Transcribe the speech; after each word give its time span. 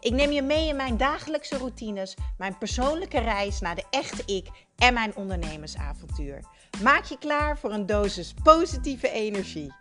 Ik 0.00 0.12
neem 0.12 0.30
je 0.30 0.42
mee 0.42 0.68
in 0.68 0.76
mijn 0.76 0.96
dagelijkse 0.96 1.56
routines, 1.58 2.16
mijn 2.38 2.58
persoonlijke 2.58 3.18
reis 3.18 3.60
naar 3.60 3.74
de 3.74 3.84
echte 3.90 4.34
ik 4.34 4.48
en 4.76 4.94
mijn 4.94 5.16
ondernemersavontuur. 5.16 6.44
Maak 6.82 7.04
je 7.04 7.18
klaar 7.18 7.58
voor 7.58 7.72
een 7.72 7.86
dosis 7.86 8.34
positieve 8.42 9.10
energie. 9.10 9.72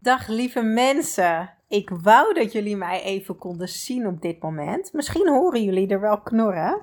Dag 0.00 0.28
lieve 0.28 0.62
mensen. 0.62 1.50
Ik 1.68 1.90
wou 1.90 2.34
dat 2.34 2.52
jullie 2.52 2.76
mij 2.76 3.02
even 3.02 3.38
konden 3.38 3.68
zien 3.68 4.06
op 4.06 4.22
dit 4.22 4.42
moment. 4.42 4.92
Misschien 4.92 5.28
horen 5.28 5.64
jullie 5.64 5.88
er 5.88 6.00
wel 6.00 6.20
knorren. 6.20 6.80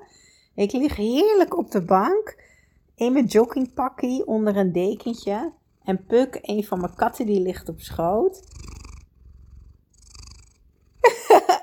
Ik 0.54 0.72
lig 0.72 0.96
heerlijk 0.96 1.56
op 1.56 1.70
de 1.70 1.84
bank 1.84 2.42
in 2.94 3.12
mijn 3.12 3.24
joggingpakkie 3.24 4.26
onder 4.26 4.56
een 4.56 4.72
dekentje. 4.72 5.52
En 5.84 6.04
Puk, 6.06 6.38
een 6.42 6.64
van 6.64 6.80
mijn 6.80 6.94
katten, 6.94 7.26
die 7.26 7.40
ligt 7.40 7.68
op 7.68 7.80
schoot. 7.80 8.42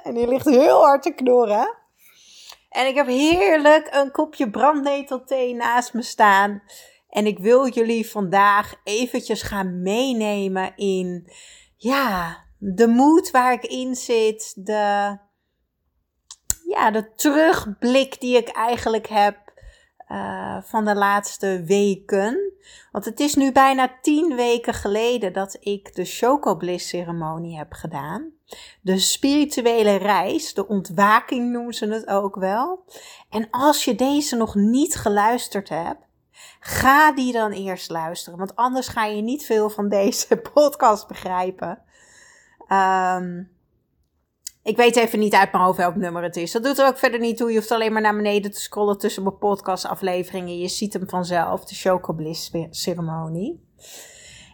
En 0.05 0.14
die 0.14 0.27
ligt 0.27 0.45
heel 0.45 0.84
hard 0.84 1.04
te 1.04 1.14
knorren. 1.14 1.77
En 2.70 2.88
ik 2.88 2.95
heb 2.95 3.08
heerlijk 3.08 3.88
een 3.91 4.12
kopje 4.12 4.50
brandnetelthee 4.50 5.53
naast 5.53 5.94
me 5.94 6.02
staan. 6.02 6.64
En 7.09 7.25
ik 7.25 7.39
wil 7.39 7.70
jullie 7.70 8.09
vandaag 8.09 8.73
eventjes 8.84 9.42
gaan 9.42 9.81
meenemen 9.81 10.75
in, 10.75 11.31
ja, 11.75 12.44
de 12.58 12.88
moed 12.88 13.31
waar 13.31 13.53
ik 13.53 13.66
in 13.66 13.95
zit. 13.95 14.66
De, 14.66 15.17
ja, 16.67 16.92
de 16.92 17.14
terugblik 17.16 18.19
die 18.19 18.38
ik 18.38 18.50
eigenlijk 18.50 19.08
heb 19.08 19.38
uh, 20.12 20.58
van 20.62 20.86
de 20.86 20.95
laatste 20.95 21.64
weken. 21.66 22.53
Want 22.92 23.06
het 23.06 23.19
is 23.19 23.36
nu 23.36 23.52
bijna 23.52 24.00
tien 24.02 24.36
weken 24.36 24.73
geleden 24.73 25.34
dat 25.34 25.58
ik 25.59 25.95
de 25.95 26.06
Chocobliss 26.06 26.90
ceremonie 26.90 27.58
heb 27.58 27.73
gedaan. 27.73 28.34
De 28.81 29.00
spirituele 29.00 29.95
reis, 29.95 30.53
de 30.53 30.67
ontwaking 30.67 31.52
noemen 31.52 31.73
ze 31.73 31.88
het 31.88 32.08
ook 32.08 32.36
wel. 32.36 32.86
En 33.30 33.47
als 33.52 33.86
je 33.86 33.95
deze 33.95 34.36
nog 34.36 34.56
niet 34.56 34.95
geluisterd 34.95 35.70
hebt, 35.70 36.03
ga 36.59 37.12
die 37.12 37.34
dan 37.34 37.52
eerst 37.52 37.89
luisteren. 37.89 38.39
Want 38.39 38.56
anders 38.56 38.88
ga 38.88 39.06
je 39.06 39.22
niet 39.22 39.45
veel 39.45 39.70
van 39.70 39.89
deze 39.89 40.38
podcast 40.53 41.08
begrijpen. 41.08 41.81
Um, 42.70 43.53
ik 44.66 44.78
weet 44.78 44.95
even 44.95 45.19
niet 45.19 45.34
uit 45.34 45.52
mijn 45.52 45.64
hoofd 45.64 45.78
welk 45.78 45.95
nummer 45.95 46.23
het 46.23 46.36
is. 46.36 46.52
Dat 46.52 46.64
doet 46.64 46.80
er 46.80 46.88
ook 46.88 46.97
verder 46.97 47.19
niet 47.19 47.38
toe. 47.38 47.50
Je 47.52 47.58
hoeft 47.58 47.72
alleen 47.72 47.94
maar 47.94 48.02
naar 48.02 48.16
beneden 48.16 48.52
te 48.52 48.62
scrollen 48.62 48.97
tussen 48.97 49.23
mijn 49.23 49.38
podcastafleveringen. 49.38 50.58
Je 50.58 50.67
ziet 50.67 50.94
hem 50.94 51.09
vanzelf, 51.09 51.66
de 51.66 51.75
Chocobliss 51.75 52.52
ceremonie. 52.69 53.64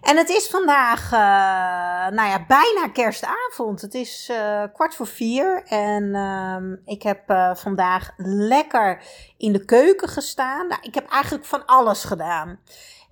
En 0.01 0.17
het 0.17 0.29
is 0.29 0.47
vandaag, 0.47 1.05
uh, 1.05 2.15
nou 2.15 2.29
ja, 2.29 2.45
bijna 2.47 2.87
kerstavond. 2.93 3.81
Het 3.81 3.93
is 3.93 4.29
uh, 4.31 4.63
kwart 4.73 4.95
voor 4.95 5.07
vier 5.07 5.63
en 5.63 6.03
uh, 6.03 6.77
ik 6.85 7.03
heb 7.03 7.29
uh, 7.29 7.55
vandaag 7.55 8.11
lekker 8.25 9.03
in 9.37 9.53
de 9.53 9.65
keuken 9.65 10.07
gestaan. 10.07 10.67
Nou, 10.67 10.81
ik 10.81 10.95
heb 10.95 11.09
eigenlijk 11.09 11.45
van 11.45 11.65
alles 11.65 12.03
gedaan. 12.03 12.59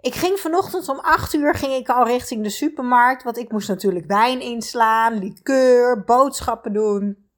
Ik 0.02 0.16
ging 0.16 0.40
vanochtend 0.40 0.90
om 0.90 1.00
8 1.00 1.34
uur 1.34 1.56
ging 1.56 1.74
ik 1.74 1.90
al 1.90 2.06
richting 2.06 2.44
de 2.44 2.50
supermarkt. 2.50 3.24
Want 3.24 3.38
ik 3.38 3.52
moest 3.52 3.68
natuurlijk 3.68 4.06
wijn 4.06 4.42
inslaan, 4.42 5.18
liqueur, 5.18 6.04
boodschappen 6.04 6.74
doen. 6.74 7.30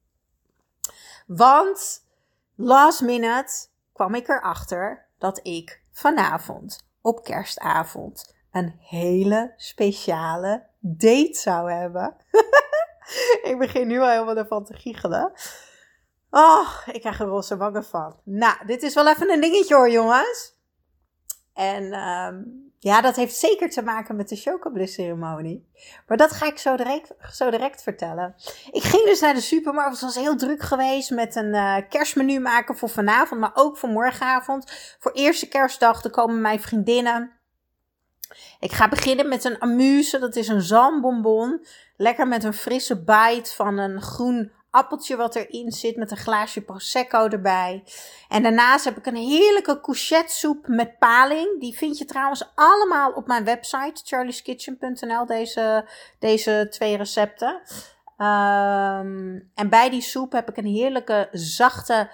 Want 1.27 2.05
last 2.55 3.01
minute 3.01 3.67
kwam 3.93 4.15
ik 4.15 4.27
erachter 4.27 5.05
dat 5.17 5.39
ik 5.43 5.81
vanavond 5.91 6.87
op 7.01 7.23
kerstavond 7.23 8.39
een 8.51 8.75
hele 8.79 9.53
speciale 9.55 10.67
date 10.79 11.37
zou 11.37 11.71
hebben. 11.71 12.15
ik 13.49 13.55
begin 13.59 13.87
nu 13.87 13.99
al 13.99 14.09
helemaal 14.09 14.37
ervan 14.37 14.65
te 14.65 14.73
giechelen. 14.73 15.31
Oh, 16.29 16.69
ik 16.91 16.99
krijg 16.99 17.19
er 17.19 17.25
roze 17.27 17.57
wangen 17.57 17.85
van. 17.85 18.19
Nou, 18.23 18.65
dit 18.65 18.83
is 18.83 18.93
wel 18.93 19.07
even 19.07 19.29
een 19.29 19.41
dingetje 19.41 19.75
hoor, 19.75 19.89
jongens. 19.89 20.59
En 21.53 21.93
um, 21.93 22.69
ja, 22.79 23.01
dat 23.01 23.15
heeft 23.15 23.35
zeker 23.35 23.69
te 23.69 23.81
maken 23.81 24.15
met 24.15 24.29
de 24.29 24.35
chocobliss 24.35 24.93
ceremonie. 24.93 25.69
Maar 26.07 26.17
dat 26.17 26.31
ga 26.31 26.45
ik 26.45 26.57
zo 26.57 26.75
direct, 26.75 27.13
zo 27.31 27.49
direct 27.49 27.83
vertellen. 27.83 28.35
Ik 28.71 28.83
ging 28.83 29.05
dus 29.05 29.19
naar 29.19 29.33
de 29.33 29.41
supermarkt. 29.41 29.91
Het 29.91 30.01
was 30.01 30.15
heel 30.15 30.35
druk 30.35 30.61
geweest 30.61 31.11
met 31.11 31.35
een 31.35 31.53
uh, 31.53 31.77
kerstmenu 31.89 32.39
maken 32.39 32.77
voor 32.77 32.89
vanavond, 32.89 33.39
maar 33.39 33.51
ook 33.53 33.77
voor 33.77 33.89
morgenavond. 33.89 34.95
Voor 34.99 35.11
eerste 35.11 35.47
kerstdag, 35.47 36.03
er 36.03 36.09
komen 36.09 36.41
mijn 36.41 36.61
vriendinnen. 36.61 37.40
Ik 38.59 38.71
ga 38.71 38.89
beginnen 38.89 39.27
met 39.27 39.43
een 39.43 39.59
amuse. 39.59 40.19
Dat 40.19 40.35
is 40.35 40.47
een 40.47 40.61
zalmbonbon. 40.61 41.65
Lekker 41.97 42.27
met 42.27 42.43
een 42.43 42.53
frisse 42.53 43.03
bite 43.03 43.53
van 43.55 43.77
een 43.77 44.01
groen 44.01 44.51
appeltje 44.71 45.15
wat 45.15 45.35
erin 45.35 45.71
zit 45.71 45.95
met 45.95 46.11
een 46.11 46.17
glaasje 46.17 46.61
prosecco 46.61 47.27
erbij. 47.27 47.83
En 48.29 48.43
daarnaast 48.43 48.85
heb 48.85 48.97
ik 48.97 49.05
een 49.05 49.15
heerlijke 49.15 49.81
courgette 49.81 50.59
met 50.65 50.99
paling. 50.99 51.59
Die 51.59 51.77
vind 51.77 51.97
je 51.97 52.05
trouwens 52.05 52.51
allemaal 52.55 53.11
op 53.11 53.27
mijn 53.27 53.43
website 53.43 54.01
charlieskitchen.nl 54.03 55.25
deze, 55.25 55.85
deze 56.19 56.67
twee 56.69 56.97
recepten. 56.97 57.61
Um, 58.17 59.51
en 59.55 59.69
bij 59.69 59.89
die 59.89 60.01
soep 60.01 60.31
heb 60.31 60.49
ik 60.49 60.57
een 60.57 60.65
heerlijke 60.65 61.27
zachte 61.31 62.09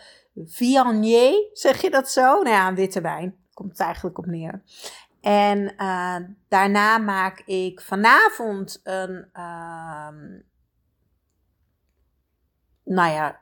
viognier, 0.45 1.49
zeg 1.53 1.81
je 1.81 1.89
dat 1.89 2.09
zo? 2.09 2.22
Nou 2.22 2.49
ja, 2.49 2.67
een 2.67 2.75
witte 2.75 3.01
wijn. 3.01 3.35
Komt 3.53 3.72
het 3.72 3.79
eigenlijk 3.79 4.17
op 4.17 4.25
neer. 4.25 4.61
En 5.27 5.73
uh, 5.77 6.15
daarna 6.47 6.97
maak 6.97 7.39
ik 7.45 7.81
vanavond 7.81 8.79
een 8.83 9.29
uh, 9.33 10.07
nou 12.83 13.11
ja, 13.11 13.39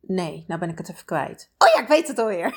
nee, 0.00 0.44
nou 0.46 0.60
ben 0.60 0.68
ik 0.68 0.78
het 0.78 0.90
even 0.90 1.04
kwijt. 1.04 1.50
Oh 1.58 1.68
ja, 1.74 1.80
ik 1.80 1.88
weet 1.88 2.08
het 2.08 2.18
alweer. 2.18 2.54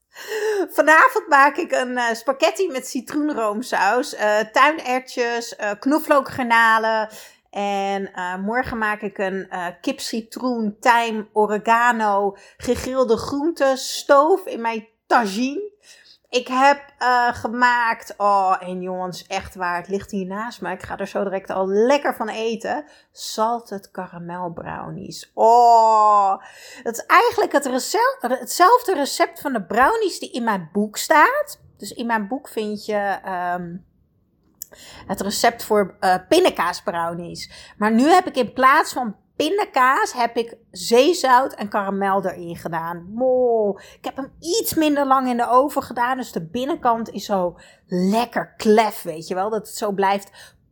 Vanavond 0.76 1.28
maak 1.28 1.56
ik 1.56 1.72
een 1.72 1.90
uh, 1.90 2.12
spaghetti 2.12 2.68
met 2.70 2.86
citroenroomsaus, 2.86 4.14
uh, 4.14 4.38
tuinertjes, 4.40 5.58
uh, 5.58 5.70
knoflookgranalen. 5.78 7.08
En 7.50 8.10
morgen 8.40 8.78
maak 8.78 9.00
ik 9.00 9.18
een 9.18 9.48
kip, 9.80 10.00
citroen, 10.00 10.76
tijm, 10.80 11.28
oregano, 11.32 12.36
gegrilde 12.56 13.16
groenten, 13.16 13.78
stoof 13.78 14.46
in 14.46 14.60
mijn 14.60 14.88
tagine. 15.06 15.74
Ik 16.36 16.48
heb 16.48 16.92
uh, 16.98 17.34
gemaakt. 17.34 18.14
Oh, 18.16 18.56
en 18.60 18.82
jongens, 18.82 19.26
echt 19.26 19.54
waar. 19.54 19.76
Het 19.76 19.88
ligt 19.88 20.10
hier 20.10 20.26
naast 20.26 20.60
me. 20.60 20.70
Ik 20.70 20.82
ga 20.82 20.98
er 20.98 21.06
zo 21.06 21.22
direct 21.22 21.50
al 21.50 21.68
lekker 21.68 22.14
van 22.14 22.28
eten. 22.28 22.84
Salted 23.12 23.90
caramel 23.90 24.52
brownies. 24.52 25.30
Oh, 25.34 26.42
dat 26.82 26.94
is 26.94 27.06
eigenlijk 27.06 27.52
het 27.52 27.66
recept, 27.66 28.18
hetzelfde 28.20 28.94
recept 28.94 29.40
van 29.40 29.52
de 29.52 29.62
brownies 29.62 30.18
die 30.18 30.30
in 30.30 30.44
mijn 30.44 30.68
boek 30.72 30.96
staat. 30.96 31.60
Dus 31.76 31.92
in 31.92 32.06
mijn 32.06 32.28
boek 32.28 32.48
vind 32.48 32.84
je. 32.84 33.18
Um, 33.58 33.84
het 35.06 35.20
recept 35.20 35.64
voor 35.64 35.96
uh, 36.00 36.14
pindakaas 36.28 36.82
brownies. 36.82 37.72
Maar 37.78 37.92
nu 37.92 38.08
heb 38.08 38.26
ik 38.26 38.36
in 38.36 38.52
plaats 38.52 38.92
van 38.92 39.16
pindakaas 39.36 40.12
heb 40.12 40.36
ik 40.36 40.56
zeezout 40.70 41.54
en 41.54 41.68
karamel 41.68 42.24
erin 42.24 42.56
gedaan. 42.56 43.06
Wow. 43.14 43.78
Ik 43.78 44.04
heb 44.04 44.16
hem 44.16 44.32
iets 44.40 44.74
minder 44.74 45.06
lang 45.06 45.28
in 45.28 45.36
de 45.36 45.48
oven 45.48 45.82
gedaan. 45.82 46.16
Dus 46.16 46.32
de 46.32 46.46
binnenkant 46.46 47.10
is 47.10 47.24
zo 47.24 47.58
lekker 47.86 48.54
klef, 48.56 49.02
weet 49.02 49.28
je 49.28 49.34
wel. 49.34 49.50
Dat 49.50 49.66
het 49.66 49.76
zo 49.76 49.92
blijft 49.92 50.30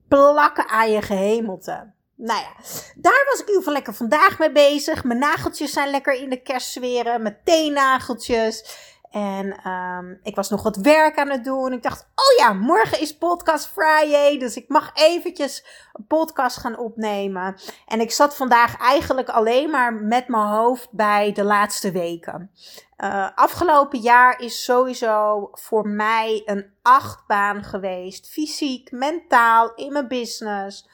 plakken 0.09 0.69
aan 0.69 0.91
je 0.91 1.03
gehemelte. 1.03 1.93
Nou 2.17 2.41
ja, 2.41 2.53
daar 2.97 3.25
was 3.31 3.41
ik 3.41 3.47
in 3.47 3.47
ieder 3.47 3.56
geval 3.56 3.73
lekker 3.73 3.94
vandaag 3.94 4.39
mee 4.39 4.53
bezig. 4.53 5.05
Mijn 5.05 5.19
nageltjes 5.19 5.73
zijn 5.73 5.91
lekker 5.91 6.15
in 6.15 6.31
de 6.31 6.43
kerstsferen. 6.43 7.23
Mijn 7.23 7.39
teennageltjes. 7.44 8.77
En 9.15 9.71
um, 9.71 10.19
ik 10.23 10.37
was 10.37 10.51
nog 10.51 10.63
wat 10.63 10.77
werk 10.77 11.19
aan 11.19 11.31
het 11.31 11.45
doen. 11.45 11.73
Ik 11.73 11.83
dacht, 11.83 12.01
oh 12.01 12.39
ja, 12.39 12.53
morgen 12.53 13.01
is 13.01 13.17
Podcast 13.17 13.67
Friday. 13.67 14.39
Dus 14.39 14.57
ik 14.57 14.69
mag 14.69 14.91
eventjes 14.95 15.65
een 15.93 16.07
podcast 16.07 16.57
gaan 16.57 16.79
opnemen. 16.79 17.57
En 17.87 18.01
ik 18.01 18.11
zat 18.11 18.37
vandaag 18.37 18.77
eigenlijk 18.77 19.29
alleen 19.29 19.71
maar 19.71 19.95
met 19.95 20.29
mijn 20.29 20.47
hoofd 20.47 20.89
bij 20.91 21.33
de 21.33 21.45
laatste 21.45 21.93
weken. 21.93 22.51
Uh, 22.99 23.29
afgelopen 23.35 23.99
jaar 23.99 24.41
is 24.41 24.65
sowieso 24.65 25.49
voor 25.53 25.89
mij 25.89 26.43
een 26.45 26.73
achtbaan 26.83 27.65
geweest. 27.65 28.29
Fysiek, 28.29 28.91
mentaal, 28.91 29.75
in 29.75 29.93
mijn 29.93 30.09
business. 30.09 30.89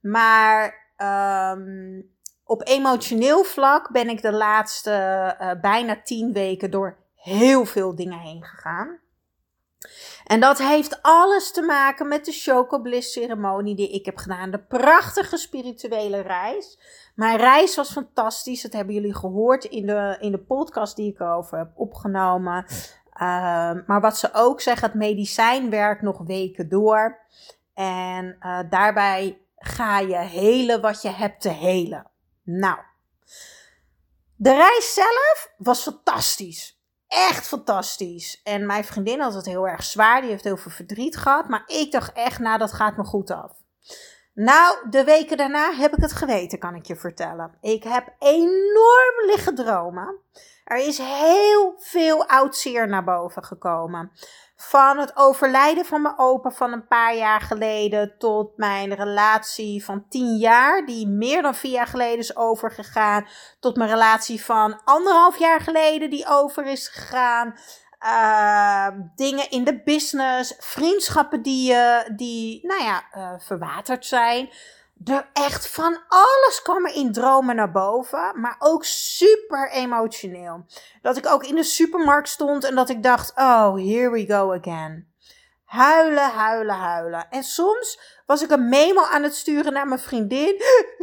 Maar 0.00 0.74
um, 0.96 2.10
op 2.44 2.66
emotioneel 2.66 3.44
vlak 3.44 3.90
ben 3.92 4.08
ik 4.08 4.22
de 4.22 4.32
laatste 4.32 4.90
uh, 5.40 5.50
bijna 5.60 6.02
tien 6.02 6.32
weken 6.32 6.70
door 6.70 6.99
heel 7.20 7.64
veel 7.64 7.94
dingen 7.94 8.18
heen 8.18 8.44
gegaan. 8.44 8.98
En 10.24 10.40
dat 10.40 10.58
heeft 10.58 11.02
alles 11.02 11.52
te 11.52 11.62
maken 11.62 12.08
met 12.08 12.24
de 12.24 12.32
Chocobliss 12.32 13.12
ceremonie 13.12 13.74
die 13.74 13.90
ik 13.90 14.04
heb 14.04 14.16
gedaan. 14.16 14.50
De 14.50 14.58
prachtige 14.58 15.36
spirituele 15.36 16.20
reis. 16.20 16.78
Mijn 17.14 17.36
reis 17.36 17.76
was 17.76 17.92
fantastisch. 17.92 18.62
Dat 18.62 18.72
hebben 18.72 18.94
jullie 18.94 19.14
gehoord 19.14 19.64
in 19.64 19.86
de, 19.86 20.16
in 20.20 20.30
de 20.30 20.38
podcast 20.38 20.96
die 20.96 21.12
ik 21.12 21.20
erover 21.20 21.58
heb 21.58 21.70
opgenomen. 21.74 22.64
Uh, 23.14 23.20
maar 23.86 24.00
wat 24.00 24.18
ze 24.18 24.28
ook 24.32 24.60
zeggen, 24.60 24.88
het 24.88 24.98
medicijn 24.98 25.70
werkt 25.70 26.02
nog 26.02 26.18
weken 26.18 26.68
door. 26.68 27.18
En 27.74 28.36
uh, 28.40 28.60
daarbij 28.70 29.38
ga 29.56 29.98
je 29.98 30.16
helen 30.16 30.80
wat 30.80 31.02
je 31.02 31.08
hebt 31.08 31.40
te 31.40 31.48
helen. 31.48 32.10
Nou, 32.42 32.78
de 34.36 34.54
reis 34.54 34.94
zelf 34.94 35.54
was 35.56 35.82
fantastisch. 35.82 36.79
Echt 37.10 37.46
fantastisch. 37.46 38.40
En 38.42 38.66
mijn 38.66 38.84
vriendin 38.84 39.20
had 39.20 39.34
het 39.34 39.46
heel 39.46 39.68
erg 39.68 39.84
zwaar. 39.84 40.20
Die 40.20 40.30
heeft 40.30 40.44
heel 40.44 40.56
veel 40.56 40.70
verdriet 40.70 41.16
gehad. 41.16 41.48
Maar 41.48 41.62
ik 41.66 41.92
dacht 41.92 42.12
echt, 42.12 42.38
nou, 42.38 42.58
dat 42.58 42.72
gaat 42.72 42.96
me 42.96 43.04
goed 43.04 43.30
af. 43.30 43.52
Nou, 44.34 44.90
de 44.90 45.04
weken 45.04 45.36
daarna 45.36 45.72
heb 45.72 45.96
ik 45.96 46.02
het 46.02 46.12
geweten, 46.12 46.58
kan 46.58 46.74
ik 46.74 46.86
je 46.86 46.96
vertellen. 46.96 47.54
Ik 47.60 47.82
heb 47.82 48.14
enorm 48.18 49.26
liggen 49.26 49.54
dromen. 49.54 50.18
Er 50.64 50.76
is 50.76 50.98
heel 50.98 51.74
veel 51.78 52.26
oud 52.26 52.56
zeer 52.56 52.88
naar 52.88 53.04
boven 53.04 53.44
gekomen. 53.44 54.12
Van 54.62 54.98
het 54.98 55.16
overlijden 55.16 55.84
van 55.84 56.02
mijn 56.02 56.18
opa 56.18 56.50
van 56.50 56.72
een 56.72 56.86
paar 56.86 57.16
jaar 57.16 57.40
geleden 57.40 58.14
tot 58.18 58.56
mijn 58.56 58.94
relatie 58.94 59.84
van 59.84 60.08
tien 60.08 60.36
jaar, 60.36 60.86
die 60.86 61.08
meer 61.08 61.42
dan 61.42 61.54
vier 61.54 61.72
jaar 61.72 61.86
geleden 61.86 62.18
is 62.18 62.36
overgegaan, 62.36 63.26
tot 63.60 63.76
mijn 63.76 63.90
relatie 63.90 64.44
van 64.44 64.80
anderhalf 64.84 65.38
jaar 65.38 65.60
geleden 65.60 66.10
die 66.10 66.26
over 66.28 66.66
is 66.66 66.88
gegaan. 66.88 67.54
Uh, 68.04 68.86
dingen 69.14 69.50
in 69.50 69.64
de 69.64 69.82
business, 69.82 70.54
vriendschappen 70.58 71.42
die, 71.42 71.72
uh, 71.72 71.98
die 72.16 72.66
nou 72.66 72.82
ja, 72.82 73.02
uh, 73.16 73.32
verwaterd 73.38 74.06
zijn 74.06 74.50
er 75.04 75.30
echt 75.32 75.68
van 75.68 75.98
alles 76.08 76.62
kwam 76.62 76.86
er 76.86 76.94
in 76.94 77.12
dromen 77.12 77.56
naar 77.56 77.70
boven, 77.70 78.40
maar 78.40 78.56
ook 78.58 78.84
super 78.84 79.70
emotioneel. 79.70 80.64
Dat 81.02 81.16
ik 81.16 81.26
ook 81.26 81.44
in 81.44 81.54
de 81.54 81.62
supermarkt 81.62 82.28
stond 82.28 82.64
en 82.64 82.74
dat 82.74 82.88
ik 82.88 83.02
dacht, 83.02 83.30
oh, 83.30 83.74
here 83.74 84.10
we 84.10 84.26
go 84.26 84.52
again. 84.54 85.08
Huilen, 85.64 86.30
huilen, 86.30 86.74
huilen. 86.74 87.26
En 87.30 87.42
soms 87.42 88.00
was 88.26 88.42
ik 88.42 88.50
een 88.50 88.68
memo 88.68 89.02
aan 89.02 89.22
het 89.22 89.34
sturen 89.34 89.72
naar 89.72 89.88
mijn 89.88 90.00
vriendin. 90.00 90.54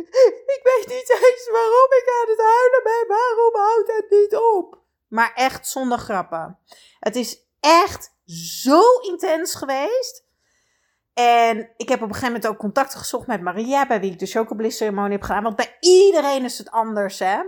ik 0.55 0.59
weet 0.63 0.87
niet 0.87 1.09
eens 1.09 1.49
waarom 1.51 1.89
ik 1.89 2.09
aan 2.21 2.29
het 2.29 2.41
huilen 2.41 2.83
ben. 2.83 3.07
Waarom 3.07 3.55
houdt 3.55 3.95
het 3.95 4.09
niet 4.09 4.35
op? 4.35 4.79
Maar 5.07 5.31
echt 5.35 5.67
zonder 5.67 5.97
grappen. 5.97 6.59
Het 6.99 7.15
is 7.15 7.45
echt 7.59 8.15
zo 8.25 8.81
intens 9.01 9.55
geweest. 9.55 10.26
En 11.17 11.69
ik 11.77 11.89
heb 11.89 12.01
op 12.01 12.07
een 12.07 12.13
gegeven 12.13 12.33
moment 12.33 12.47
ook 12.47 12.57
contact 12.57 12.95
gezocht 12.95 13.27
met 13.27 13.41
Maria, 13.41 13.87
bij 13.87 13.99
wie 13.99 14.11
ik 14.11 14.19
de 14.19 14.25
chocobliss 14.25 14.77
ceremonie 14.77 15.11
heb 15.11 15.21
gedaan. 15.21 15.43
Want 15.43 15.55
bij 15.55 15.77
iedereen 15.79 16.43
is 16.43 16.57
het 16.57 16.71
anders, 16.71 17.19
hè. 17.19 17.39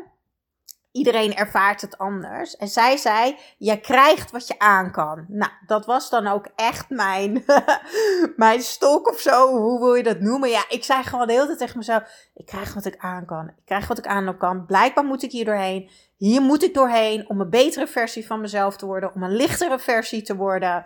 Iedereen 0.91 1.35
ervaart 1.35 1.81
het 1.81 1.97
anders. 1.97 2.55
En 2.55 2.67
zij 2.67 2.97
zei, 2.97 3.37
je 3.57 3.79
krijgt 3.79 4.31
wat 4.31 4.47
je 4.47 4.59
aan 4.59 4.91
kan. 4.91 5.25
Nou, 5.27 5.51
dat 5.65 5.85
was 5.85 6.09
dan 6.09 6.27
ook 6.27 6.47
echt 6.55 6.89
mijn, 6.89 7.43
mijn 8.35 8.61
stok 8.61 9.07
of 9.07 9.19
zo. 9.19 9.57
Hoe 9.57 9.79
wil 9.79 9.93
je 9.93 10.03
dat 10.03 10.19
noemen? 10.19 10.49
Ja, 10.49 10.65
ik 10.69 10.83
zei 10.83 11.03
gewoon 11.03 11.27
de 11.27 11.33
hele 11.33 11.45
tijd 11.45 11.57
tegen 11.57 11.77
mezelf, 11.77 12.03
ik 12.33 12.45
krijg 12.45 12.73
wat 12.73 12.85
ik 12.85 12.97
aan 12.97 13.25
kan. 13.25 13.47
Ik 13.47 13.65
krijg 13.65 13.87
wat 13.87 13.97
ik 13.97 14.07
aan 14.07 14.37
kan. 14.37 14.65
Blijkbaar 14.65 15.05
moet 15.05 15.23
ik 15.23 15.31
hier 15.31 15.45
doorheen. 15.45 15.89
Hier 16.17 16.41
moet 16.41 16.63
ik 16.63 16.73
doorheen 16.73 17.29
om 17.29 17.41
een 17.41 17.49
betere 17.49 17.87
versie 17.87 18.25
van 18.25 18.41
mezelf 18.41 18.77
te 18.77 18.85
worden. 18.85 19.13
Om 19.13 19.23
een 19.23 19.35
lichtere 19.35 19.79
versie 19.79 20.21
te 20.21 20.35
worden. 20.35 20.85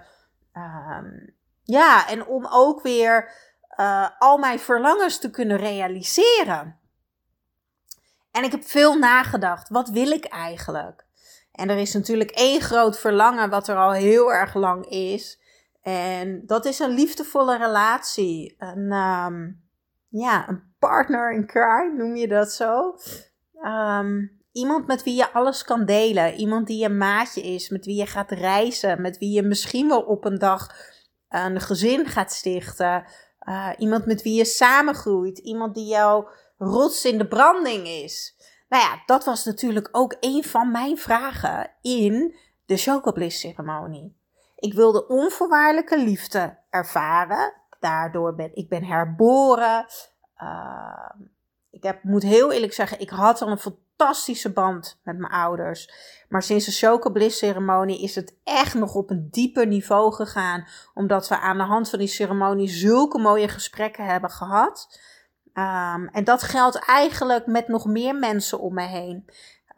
Um, 0.54 1.42
ja, 1.64 2.08
en 2.08 2.26
om 2.26 2.48
ook 2.50 2.82
weer 2.82 3.32
uh, 3.80 4.10
al 4.20 4.38
mijn 4.38 4.60
verlangens 4.60 5.20
te 5.20 5.30
kunnen 5.30 5.58
realiseren. 5.58 6.80
En 8.32 8.44
ik 8.44 8.52
heb 8.52 8.64
veel 8.64 8.98
nagedacht. 8.98 9.70
Wat 9.70 9.90
wil 9.90 10.12
ik 10.12 10.26
eigenlijk? 10.26 11.06
En 11.52 11.70
er 11.70 11.78
is 11.78 11.94
natuurlijk 11.94 12.32
één 12.32 12.62
groot 12.62 13.00
verlangen 13.00 13.50
wat 13.50 13.68
er 13.68 13.76
al 13.76 13.92
heel 13.92 14.34
erg 14.34 14.54
lang 14.54 14.86
is. 14.86 15.42
En 15.82 16.46
dat 16.46 16.66
is 16.66 16.80
een 16.80 16.94
liefdevolle 16.94 17.58
relatie. 17.58 18.56
Een, 18.58 18.92
um, 18.92 19.64
ja, 20.10 20.50
een 20.50 20.74
partner 20.80 21.34
in 21.34 21.48
crime, 21.48 21.94
noem 21.98 22.16
je 22.16 22.28
dat 22.28 22.52
zo. 22.52 22.96
Um, 23.62 24.42
iemand 24.52 24.88
met 24.88 25.04
wie 25.04 25.16
je 25.16 25.32
alles 25.32 25.64
kan 25.64 25.86
delen. 25.86 26.34
Iemand 26.34 26.68
die 26.68 26.80
je 26.80 26.90
maatje 26.90 27.42
is, 27.42 27.70
met 27.70 27.86
wie 27.86 27.96
je 27.96 28.06
gaat 28.06 28.32
reizen. 28.32 29.02
Met 29.02 29.18
wie 29.18 29.32
je 29.32 29.44
misschien 29.44 29.88
wel 29.88 30.02
op 30.02 30.26
een 30.26 30.40
dag 30.40 30.76
een 31.34 31.62
gezin 31.62 32.06
gaat 32.06 32.32
stichten. 32.32 33.06
Uh, 33.50 33.70
iemand 33.78 34.06
met 34.06 34.22
wie 34.22 34.34
je 34.34 34.46
samengroeit. 34.46 35.38
Iemand 35.38 35.76
die 35.76 35.86
jouw 35.86 36.30
rots 36.58 37.06
in 37.06 37.18
de 37.18 37.28
branding 37.28 37.88
is. 37.88 38.36
Nou 38.70 38.84
ja, 38.84 39.04
dat 39.06 39.26
was 39.26 39.46
natuurlijk 39.46 39.90
ook 39.92 40.18
een 40.20 40.44
van 40.44 40.72
mijn 40.72 40.98
vragen 40.98 41.72
in 41.82 42.36
de 42.66 42.78
Chocobliss 42.78 43.40
ceremonie. 43.40 44.18
Ik 44.56 44.74
wilde 44.74 45.08
onvoorwaardelijke 45.08 45.98
liefde 46.00 46.58
ervaren. 46.70 47.54
Daardoor 47.80 48.36
ben 48.36 48.56
ik 48.56 48.70
ben 48.70 48.84
herboren. 48.84 49.86
Uh, 50.38 51.10
ik 51.74 51.84
heb, 51.84 52.04
moet 52.04 52.24
heel 52.24 52.52
eerlijk 52.52 52.74
zeggen, 52.74 53.00
ik 53.00 53.10
had 53.10 53.42
al 53.42 53.48
een 53.48 53.58
fantastische 53.58 54.52
band 54.52 55.00
met 55.04 55.18
mijn 55.18 55.32
ouders. 55.32 55.90
Maar 56.30 56.44
sinds 56.44 56.66
de 56.66 56.72
Chocobliss 56.72 57.38
ceremonie 57.38 58.02
is 58.02 58.16
het 58.16 58.36
echt 58.44 58.74
nog 58.74 58.96
op 58.96 59.10
een 59.10 59.28
dieper 59.32 59.68
niveau 59.68 60.14
gegaan. 60.14 60.68
Omdat 60.94 61.28
we 61.28 61.40
aan 61.40 61.58
de 61.58 61.64
hand 61.64 61.90
van 61.90 62.00
die 62.00 62.08
ceremonie 62.08 62.70
zulke 62.70 63.18
mooie 63.18 63.48
gesprekken 63.48 64.06
hebben 64.06 64.30
gehad. 64.30 65.00
Um, 65.54 66.08
en 66.08 66.24
dat 66.24 66.44
geldt 66.44 66.86
eigenlijk 66.86 67.46
met 67.46 67.68
nog 67.68 67.86
meer 67.86 68.16
mensen 68.16 68.60
om 68.60 68.74
me 68.74 68.88
heen. 68.88 69.26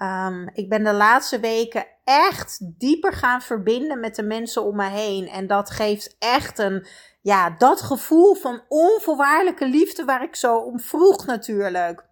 Um, 0.01 0.49
ik 0.53 0.69
ben 0.69 0.83
de 0.83 0.93
laatste 0.93 1.39
weken 1.39 1.87
echt 2.03 2.79
dieper 2.79 3.13
gaan 3.13 3.41
verbinden 3.41 3.99
met 3.99 4.15
de 4.15 4.23
mensen 4.23 4.63
om 4.63 4.75
me 4.75 4.89
heen. 4.89 5.27
En 5.27 5.47
dat 5.47 5.69
geeft 5.69 6.15
echt 6.19 6.59
een, 6.59 6.87
ja, 7.25 7.49
dat 7.49 7.81
gevoel 7.81 8.35
van 8.35 8.63
onvoorwaardelijke 8.67 9.67
liefde 9.67 10.05
waar 10.05 10.23
ik 10.23 10.35
zo 10.35 10.57
om 10.57 10.79
vroeg 10.79 11.25
natuurlijk. 11.25 12.05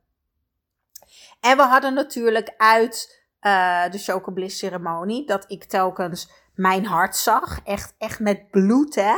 En 1.39 1.57
we 1.57 1.63
hadden 1.63 1.94
natuurlijk 1.94 2.54
uit 2.57 3.24
uh, 3.42 3.89
de 3.89 3.98
Chocobliss 3.98 4.57
ceremonie 4.57 5.26
dat 5.26 5.45
ik 5.47 5.64
telkens 5.64 6.31
mijn 6.56 6.85
hart 6.85 7.16
zag. 7.16 7.59
Echt, 7.64 7.95
echt 7.97 8.19
met 8.19 8.49
bloed, 8.49 8.95
hè. 8.95 9.14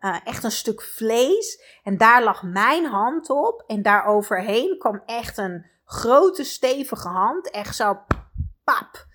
Uh, 0.00 0.16
echt 0.24 0.44
een 0.44 0.50
stuk 0.50 0.82
vlees. 0.82 1.62
En 1.82 1.96
daar 1.96 2.22
lag 2.22 2.42
mijn 2.42 2.84
hand 2.84 3.30
op. 3.30 3.64
En 3.66 3.82
daar 3.82 4.06
overheen 4.06 4.78
kwam 4.78 5.02
echt 5.04 5.38
een 5.38 5.66
grote, 5.84 6.44
stevige 6.44 7.08
hand. 7.08 7.50
Echt 7.50 7.76
zo, 7.76 7.98
pap. 8.64 9.06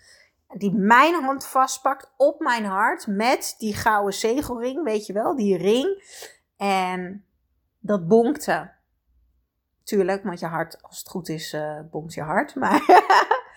Die 0.53 0.73
mijn 0.73 1.23
hand 1.23 1.45
vastpakt 1.45 2.11
op 2.17 2.39
mijn 2.39 2.65
hart. 2.65 3.07
Met 3.07 3.55
die 3.57 3.75
gouden 3.75 4.13
zegelring, 4.13 4.83
weet 4.83 5.05
je 5.05 5.13
wel, 5.13 5.35
die 5.35 5.57
ring. 5.57 6.03
En 6.57 7.25
dat 7.79 8.07
bonkte. 8.07 8.71
Tuurlijk, 9.83 10.23
want 10.23 10.39
je 10.39 10.45
hart, 10.45 10.83
als 10.83 10.97
het 10.97 11.09
goed 11.09 11.29
is, 11.29 11.53
uh, 11.53 11.79
bonkt 11.91 12.13
je 12.13 12.21
hart. 12.21 12.55
Maar 12.55 12.81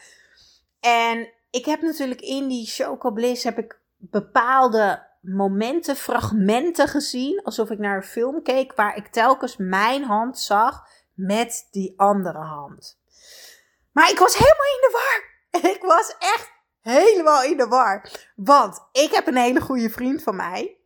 en 0.81 1.29
ik 1.51 1.65
heb 1.65 1.83
natuurlijk 1.83 2.21
in 2.21 2.49
die 2.49 2.67
Chocobliss 2.67 3.45
heb 3.45 3.59
ik 3.59 3.79
bepaalde 3.97 5.07
momenten, 5.21 5.97
fragmenten 5.97 6.89
gezien. 6.89 7.43
Alsof 7.43 7.71
ik 7.71 7.79
naar 7.79 7.97
een 7.97 8.03
film 8.03 8.43
keek 8.43 8.75
waar 8.75 8.97
ik 8.97 9.07
telkens 9.07 9.57
mijn 9.57 10.05
hand 10.05 10.39
zag 10.39 10.89
met 11.13 11.69
die 11.71 11.95
andere 11.97 12.39
hand. 12.39 12.99
Maar 13.93 14.11
ik 14.11 14.19
was 14.19 14.35
helemaal 14.35 14.75
in 14.75 14.81
de 14.81 14.91
war. 14.93 15.33
Ik 15.75 15.83
was 15.83 16.17
echt 16.19 16.54
helemaal 16.85 17.43
in 17.43 17.57
de 17.57 17.67
war. 17.67 18.11
Want 18.37 18.81
ik 18.93 19.11
heb 19.11 19.27
een 19.27 19.37
hele 19.37 19.61
goede 19.61 19.91
vriend 19.91 20.23
van 20.23 20.37
mij. 20.37 20.77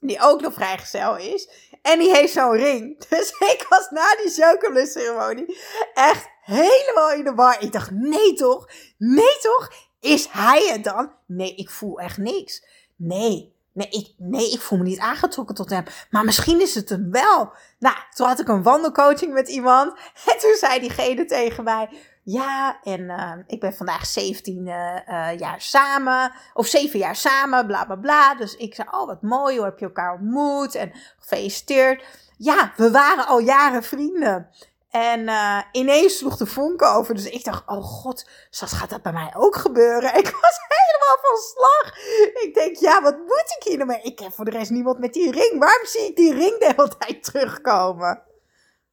Die 0.00 0.20
ook 0.20 0.40
nog 0.40 0.52
vrijgezel 0.52 1.16
is. 1.16 1.48
En 1.82 1.98
die 1.98 2.14
heeft 2.14 2.32
zo'n 2.32 2.56
ring. 2.56 2.98
Dus 3.08 3.30
ik 3.30 3.66
was 3.68 3.90
na 3.90 4.16
die 4.16 4.30
chocolade 4.32 4.86
ceremonie 4.86 5.58
echt 5.94 6.28
helemaal 6.40 7.12
in 7.12 7.24
de 7.24 7.34
war. 7.34 7.62
Ik 7.62 7.72
dacht, 7.72 7.90
nee 7.90 8.34
toch? 8.34 8.68
Nee 8.98 9.38
toch? 9.40 9.72
Is 10.00 10.28
hij 10.30 10.68
het 10.72 10.84
dan? 10.84 11.12
Nee, 11.26 11.54
ik 11.54 11.70
voel 11.70 12.00
echt 12.00 12.18
niks. 12.18 12.64
Nee, 12.96 13.54
nee 13.72 13.88
ik, 13.88 14.14
nee, 14.16 14.50
ik 14.50 14.60
voel 14.60 14.78
me 14.78 14.84
niet 14.84 14.98
aangetrokken 14.98 15.54
tot 15.54 15.70
hem. 15.70 15.84
Maar 16.10 16.24
misschien 16.24 16.60
is 16.60 16.74
het 16.74 16.88
hem 16.88 17.10
wel. 17.10 17.52
Nou, 17.78 17.96
toen 18.14 18.26
had 18.26 18.40
ik 18.40 18.48
een 18.48 18.62
wandelcoaching 18.62 19.32
met 19.32 19.48
iemand. 19.48 19.92
En 20.32 20.38
toen 20.38 20.54
zei 20.54 20.80
diegene 20.80 21.24
tegen 21.24 21.64
mij... 21.64 21.88
Ja, 22.30 22.80
en 22.82 23.00
uh, 23.00 23.32
ik 23.46 23.60
ben 23.60 23.74
vandaag 23.74 24.06
17 24.06 24.66
uh, 24.66 24.72
uh, 25.08 25.38
jaar 25.38 25.60
samen, 25.60 26.32
of 26.54 26.66
7 26.66 26.98
jaar 26.98 27.16
samen, 27.16 27.66
bla 27.66 27.84
bla 27.84 27.96
bla. 27.96 28.34
Dus 28.34 28.56
ik 28.56 28.74
zei, 28.74 28.88
oh 28.90 29.06
wat 29.06 29.22
mooi, 29.22 29.56
hoe 29.56 29.64
heb 29.64 29.78
je 29.78 29.84
elkaar 29.84 30.12
ontmoet 30.12 30.74
en 30.74 30.92
gefeliciteerd. 31.18 32.04
Ja, 32.36 32.72
we 32.76 32.90
waren 32.90 33.26
al 33.26 33.38
jaren 33.38 33.82
vrienden. 33.82 34.50
En 34.90 35.20
uh, 35.20 35.60
ineens 35.72 36.18
sloeg 36.18 36.36
de 36.36 36.46
vonk 36.46 36.82
over. 36.82 37.14
Dus 37.14 37.30
ik 37.30 37.44
dacht, 37.44 37.62
oh 37.66 37.84
god, 37.84 38.28
zoals 38.50 38.72
gaat 38.72 38.90
dat 38.90 39.02
bij 39.02 39.12
mij 39.12 39.32
ook 39.36 39.56
gebeuren? 39.56 40.14
Ik 40.24 40.30
was 40.40 40.58
helemaal 40.68 41.18
van 41.20 41.36
slag. 41.36 41.98
Ik 42.42 42.50
denk, 42.54 42.76
ja, 42.76 43.02
wat 43.02 43.18
moet 43.18 43.56
ik 43.58 43.62
hier 43.64 43.76
nou 43.76 43.88
mee? 43.88 44.02
Ik 44.02 44.18
heb 44.18 44.32
voor 44.32 44.44
de 44.44 44.50
rest 44.50 44.70
niemand 44.70 44.98
met 44.98 45.12
die 45.12 45.30
ring. 45.30 45.58
Waarom 45.58 45.86
zie 45.86 46.06
ik 46.06 46.16
die 46.16 46.34
ring 46.34 46.58
de 46.58 46.72
hele 46.76 46.96
tijd 46.98 47.24
terugkomen? 47.24 48.22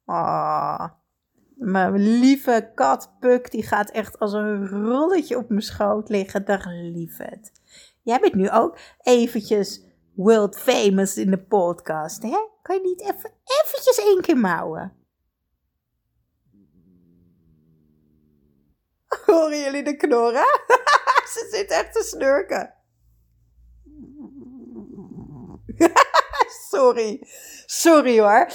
Oh, 0.05 0.85
mijn 1.57 2.19
lieve 2.19 2.71
kat 2.75 3.15
Puk, 3.19 3.51
die 3.51 3.63
gaat 3.63 3.89
echt 3.89 4.19
als 4.19 4.33
een 4.33 4.67
rolletje 4.67 5.37
op 5.37 5.49
mijn 5.49 5.61
schoot 5.61 6.09
liggen. 6.09 6.45
Dag 6.45 6.65
lieverd. 6.65 7.51
Jij 8.01 8.19
bent 8.19 8.33
nu 8.33 8.49
ook 8.49 8.77
eventjes 9.01 9.85
world 10.15 10.59
famous 10.59 11.17
in 11.17 11.31
de 11.31 11.43
podcast, 11.43 12.23
hè? 12.23 12.37
Kan 12.61 12.75
je 12.75 12.81
niet 12.81 13.01
even 13.01 13.31
eventjes 13.43 13.97
één 13.97 14.21
keer 14.21 14.37
mouwen? 14.37 14.93
Horen 19.25 19.59
jullie 19.59 19.83
de 19.83 19.95
knorren? 19.95 20.45
Ze 21.33 21.47
zit 21.51 21.71
echt 21.71 21.93
te 21.93 22.03
snurken. 22.03 22.73
Sorry. 26.69 27.27
Sorry 27.65 28.19
hoor. 28.19 28.51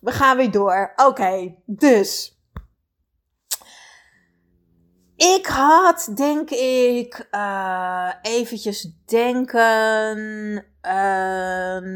We 0.00 0.10
gaan 0.10 0.36
weer 0.36 0.50
door. 0.50 0.92
Oké, 0.96 1.62
dus. 1.66 2.35
Ik 5.16 5.46
had, 5.46 6.10
denk 6.14 6.50
ik, 6.50 7.28
uh, 7.30 8.12
eventjes 8.22 8.92
denken, 9.04 10.18
een 10.80 11.86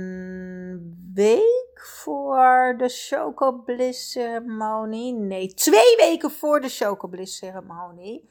week 1.14 1.80
voor 1.82 2.74
de 2.76 2.88
Chocobliss 2.88 4.10
ceremonie. 4.10 5.12
Nee, 5.12 5.54
twee 5.54 5.96
weken 5.96 6.30
voor 6.30 6.60
de 6.60 6.68
Chocobliss 6.68 7.36
ceremonie. 7.36 8.28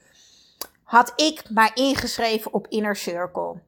Had 0.84 1.14
ik 1.16 1.50
mij 1.50 1.72
ingeschreven 1.74 2.54
op 2.54 2.68
Inner 2.68 2.96
Circle. 2.96 3.62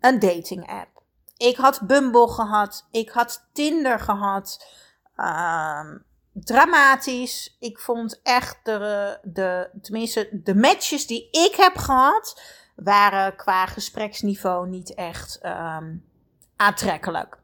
Een 0.00 0.18
dating 0.18 0.70
app. 0.70 1.02
Ik 1.36 1.56
had 1.56 1.80
Bumble 1.86 2.28
gehad. 2.28 2.86
Ik 2.90 3.10
had 3.10 3.48
Tinder 3.52 4.00
gehad. 4.00 4.66
Uh, 5.16 5.94
dramatisch. 6.32 7.56
Ik 7.60 7.78
vond 7.78 8.20
echt 8.22 8.58
de, 8.62 9.18
de, 9.22 9.70
tenminste, 9.82 10.28
de 10.32 10.54
matches 10.54 11.06
die 11.06 11.28
ik 11.30 11.54
heb 11.56 11.76
gehad, 11.76 12.42
waren 12.76 13.36
qua 13.36 13.66
gespreksniveau 13.66 14.68
niet 14.68 14.94
echt 14.94 15.40
um, 15.42 16.04
aantrekkelijk. 16.56 17.38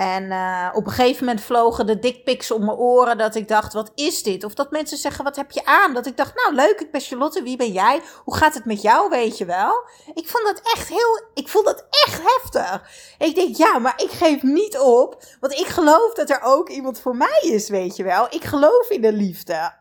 En 0.00 0.24
uh, 0.24 0.68
op 0.72 0.86
een 0.86 0.92
gegeven 0.92 1.24
moment 1.24 1.44
vlogen 1.44 1.86
de 1.86 1.98
dickpics 1.98 2.50
om 2.50 2.64
mijn 2.64 2.76
oren 2.76 3.18
dat 3.18 3.34
ik 3.34 3.48
dacht, 3.48 3.72
wat 3.72 3.90
is 3.94 4.22
dit? 4.22 4.44
Of 4.44 4.54
dat 4.54 4.70
mensen 4.70 4.98
zeggen, 4.98 5.24
wat 5.24 5.36
heb 5.36 5.50
je 5.50 5.64
aan? 5.64 5.94
Dat 5.94 6.06
ik 6.06 6.16
dacht, 6.16 6.34
nou 6.34 6.54
leuk, 6.54 6.80
ik 6.80 6.90
ben 6.90 7.00
Charlotte, 7.00 7.42
wie 7.42 7.56
ben 7.56 7.72
jij? 7.72 8.00
Hoe 8.24 8.36
gaat 8.36 8.54
het 8.54 8.64
met 8.64 8.82
jou, 8.82 9.08
weet 9.08 9.38
je 9.38 9.44
wel? 9.44 9.84
Ik 10.14 10.28
vond 10.28 10.44
dat 10.44 10.60
echt 10.74 10.88
heel, 10.88 11.22
ik 11.34 11.48
vond 11.48 11.64
dat 11.64 11.86
echt 11.90 12.22
heftig. 12.22 12.82
Ik 13.18 13.34
denk, 13.34 13.56
ja, 13.56 13.78
maar 13.78 13.94
ik 13.96 14.10
geef 14.10 14.42
niet 14.42 14.78
op, 14.78 15.22
want 15.40 15.52
ik 15.52 15.66
geloof 15.66 16.14
dat 16.14 16.30
er 16.30 16.40
ook 16.42 16.68
iemand 16.68 17.00
voor 17.00 17.16
mij 17.16 17.40
is, 17.42 17.68
weet 17.68 17.96
je 17.96 18.02
wel? 18.02 18.26
Ik 18.30 18.44
geloof 18.44 18.90
in 18.90 19.00
de 19.00 19.12
liefde. 19.12 19.72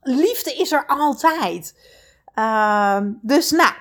Liefde 0.00 0.54
is 0.54 0.72
er 0.72 0.86
altijd. 0.86 1.74
Uh, 2.34 2.98
dus 3.22 3.50
nou, 3.50 3.72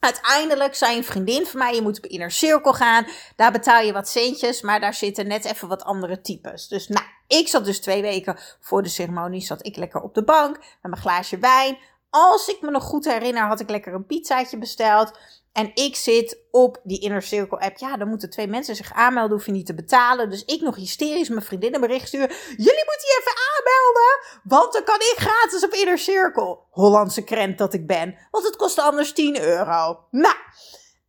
Uiteindelijk 0.00 0.74
zei 0.74 0.96
een 0.96 1.04
vriendin 1.04 1.46
van 1.46 1.58
mij, 1.58 1.74
je 1.74 1.82
moet 1.82 1.98
op 1.98 2.06
Inner 2.06 2.30
Circle 2.30 2.74
gaan. 2.74 3.06
Daar 3.36 3.52
betaal 3.52 3.82
je 3.82 3.92
wat 3.92 4.08
centjes, 4.08 4.62
maar 4.62 4.80
daar 4.80 4.94
zitten 4.94 5.26
net 5.26 5.44
even 5.44 5.68
wat 5.68 5.84
andere 5.84 6.20
types. 6.20 6.68
Dus 6.68 6.88
nou, 6.88 7.04
ik 7.26 7.48
zat 7.48 7.64
dus 7.64 7.80
twee 7.80 8.02
weken 8.02 8.38
voor 8.60 8.82
de 8.82 8.88
ceremonie, 8.88 9.40
zat 9.40 9.66
ik 9.66 9.76
lekker 9.76 10.00
op 10.00 10.14
de 10.14 10.24
bank 10.24 10.56
met 10.58 10.90
mijn 10.90 10.96
glaasje 10.96 11.38
wijn. 11.38 11.78
Als 12.10 12.48
ik 12.48 12.60
me 12.60 12.70
nog 12.70 12.82
goed 12.82 13.04
herinner, 13.04 13.42
had 13.46 13.60
ik 13.60 13.70
lekker 13.70 13.94
een 13.94 14.06
pizzaatje 14.06 14.58
besteld. 14.58 15.18
En 15.52 15.70
ik 15.74 15.96
zit 15.96 16.38
op 16.50 16.80
die 16.84 17.00
Inner 17.00 17.22
Circle 17.22 17.58
app. 17.58 17.76
Ja, 17.76 17.96
dan 17.96 18.08
moeten 18.08 18.30
twee 18.30 18.46
mensen 18.46 18.76
zich 18.76 18.92
aanmelden, 18.92 19.36
hoef 19.36 19.46
je 19.46 19.52
niet 19.52 19.66
te 19.66 19.74
betalen. 19.74 20.30
Dus 20.30 20.44
ik 20.44 20.60
nog 20.60 20.76
hysterisch 20.76 21.28
mijn 21.28 21.42
vriendin 21.42 21.74
een 21.74 21.80
bericht 21.80 22.08
sturen. 22.08 22.28
Jullie 22.46 22.84
moeten 22.86 23.08
je 23.08 23.20
even 23.20 23.40
aanmelden, 23.50 24.40
want 24.42 24.72
dan 24.72 24.84
kan 24.84 24.94
ik 24.94 25.14
gratis 25.16 25.64
op 25.64 25.72
Inner 25.72 25.98
Circle. 25.98 26.58
Hollandse 26.70 27.24
krent 27.24 27.58
dat 27.58 27.74
ik 27.74 27.86
ben, 27.86 28.18
want 28.30 28.44
het 28.44 28.56
kostte 28.56 28.82
anders 28.82 29.12
10 29.12 29.40
euro. 29.40 30.04
Nou, 30.10 30.36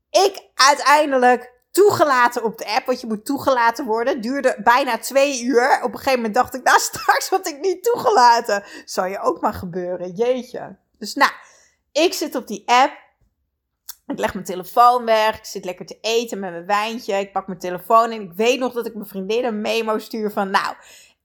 ik 0.10 0.50
uiteindelijk 0.56 1.60
toegelaten 1.72 2.44
op 2.44 2.58
de 2.58 2.66
app, 2.66 2.86
want 2.86 3.02
je 3.02 3.08
moet 3.08 3.26
toegelaten 3.26 3.86
worden. 3.86 4.22
Duurde 4.22 4.58
bijna 4.64 4.98
twee 4.98 5.44
uur. 5.44 5.80
Op 5.84 5.92
een 5.92 5.98
gegeven 5.98 6.20
moment 6.20 6.34
dacht 6.34 6.56
ik, 6.56 6.64
nou 6.64 6.80
straks 6.92 7.30
word 7.30 7.48
ik 7.48 7.60
niet 7.60 7.84
toegelaten. 7.84 8.64
Zou 8.86 9.10
je 9.10 9.20
ook 9.20 9.42
maar 9.42 9.54
gebeuren, 9.54 10.12
jeetje. 10.12 10.78
Dus 10.98 11.14
nou, 11.14 11.32
ik 11.92 12.14
zit 12.14 12.36
op 12.36 12.48
die 12.48 12.64
app. 12.66 13.10
Ik 14.12 14.20
leg 14.20 14.34
mijn 14.34 14.46
telefoon 14.46 15.06
weg. 15.06 15.38
Ik 15.38 15.46
zit 15.46 15.66
lekker 15.66 15.86
te 15.86 15.98
eten 16.02 16.40
met 16.40 16.52
mijn 16.52 16.66
wijntje. 16.66 17.20
Ik 17.20 17.32
pak 17.32 17.48
mijn 17.48 17.60
telefoon 17.60 18.12
en 18.12 18.22
ik 18.22 18.34
weet 18.34 18.60
nog 18.60 18.74
dat 18.74 18.86
ik 18.86 18.94
mijn 18.94 19.08
vriendin 19.08 19.46
een 19.46 19.62
memo 19.62 20.00
stuur 20.00 20.32
van... 20.32 20.50
Nou, 20.50 20.76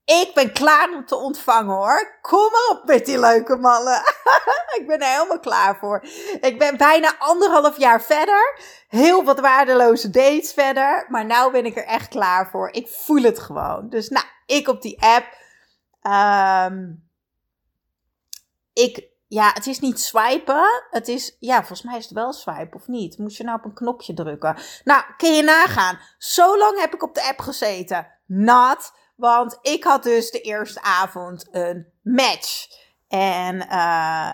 ik 0.05 0.31
ben 0.33 0.53
klaar 0.53 0.93
om 0.93 1.05
te 1.05 1.15
ontvangen 1.15 1.75
hoor. 1.75 2.19
Kom 2.21 2.51
op 2.71 2.81
met 2.85 3.05
die 3.05 3.19
leuke 3.19 3.55
mannen. 3.55 4.01
ik 4.79 4.83
ben 4.87 4.99
er 4.99 5.13
helemaal 5.13 5.39
klaar 5.39 5.77
voor. 5.79 6.03
Ik 6.41 6.55
ben 6.57 6.77
bijna 6.77 7.15
anderhalf 7.19 7.77
jaar 7.77 8.01
verder. 8.01 8.59
Heel 8.87 9.23
wat 9.23 9.39
waardeloze 9.39 10.09
dates 10.09 10.53
verder. 10.53 11.05
Maar 11.09 11.25
nou 11.25 11.51
ben 11.51 11.65
ik 11.65 11.75
er 11.75 11.85
echt 11.85 12.07
klaar 12.07 12.49
voor. 12.49 12.69
Ik 12.71 12.87
voel 12.87 13.21
het 13.21 13.39
gewoon. 13.39 13.89
Dus 13.89 14.09
nou, 14.09 14.25
ik 14.45 14.67
op 14.67 14.81
die 14.81 15.01
app. 15.01 15.35
Um, 16.71 17.09
ik 18.73 19.16
ja, 19.27 19.51
het 19.53 19.67
is 19.67 19.79
niet 19.79 19.99
swipen. 19.99 20.85
Het 20.89 21.07
is, 21.07 21.35
ja, 21.39 21.57
volgens 21.57 21.81
mij 21.81 21.97
is 21.97 22.03
het 22.03 22.13
wel 22.13 22.33
swipen 22.33 22.79
of 22.79 22.87
niet. 22.87 23.17
Moest 23.17 23.37
je 23.37 23.43
nou 23.43 23.57
op 23.57 23.65
een 23.65 23.73
knopje 23.73 24.13
drukken? 24.13 24.57
Nou, 24.83 25.03
kun 25.17 25.35
je 25.35 25.43
nagaan. 25.43 25.99
Zo 26.17 26.57
lang 26.57 26.79
heb 26.79 26.93
ik 26.93 27.03
op 27.03 27.15
de 27.15 27.27
app 27.27 27.39
gezeten. 27.39 28.07
Not. 28.25 28.91
Want 29.15 29.57
ik 29.61 29.83
had 29.83 30.03
dus 30.03 30.31
de 30.31 30.41
eerste 30.41 30.81
avond 30.81 31.47
een 31.51 31.87
match. 32.03 32.67
En 33.07 33.55
uh, 33.55 34.31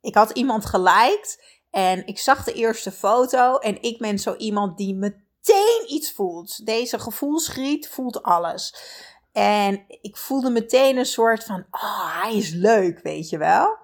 ik 0.00 0.14
had 0.14 0.30
iemand 0.30 0.66
geliked. 0.66 1.44
En 1.70 2.06
ik 2.06 2.18
zag 2.18 2.44
de 2.44 2.52
eerste 2.52 2.92
foto. 2.92 3.56
En 3.58 3.82
ik 3.82 3.98
ben 3.98 4.18
zo 4.18 4.34
iemand 4.34 4.76
die 4.76 4.94
meteen 4.94 5.84
iets 5.86 6.12
voelt. 6.12 6.66
Deze 6.66 6.98
gevoelsgriet 6.98 7.88
voelt 7.88 8.22
alles. 8.22 8.74
En 9.32 9.84
ik 10.00 10.16
voelde 10.16 10.50
meteen 10.50 10.96
een 10.96 11.06
soort 11.06 11.44
van: 11.44 11.66
oh, 11.70 12.22
hij 12.22 12.36
is 12.36 12.50
leuk, 12.50 13.00
weet 13.02 13.28
je 13.28 13.38
wel. 13.38 13.78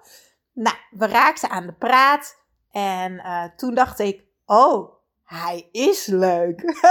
Nou, 0.53 0.75
we 0.91 1.07
raakten 1.07 1.49
aan 1.49 1.65
de 1.65 1.73
praat. 1.73 2.41
En 2.71 3.13
uh, 3.13 3.43
toen 3.55 3.73
dacht 3.73 3.99
ik, 3.99 4.23
oh, 4.45 4.93
hij 5.23 5.69
is 5.71 6.05
leuk. 6.05 6.61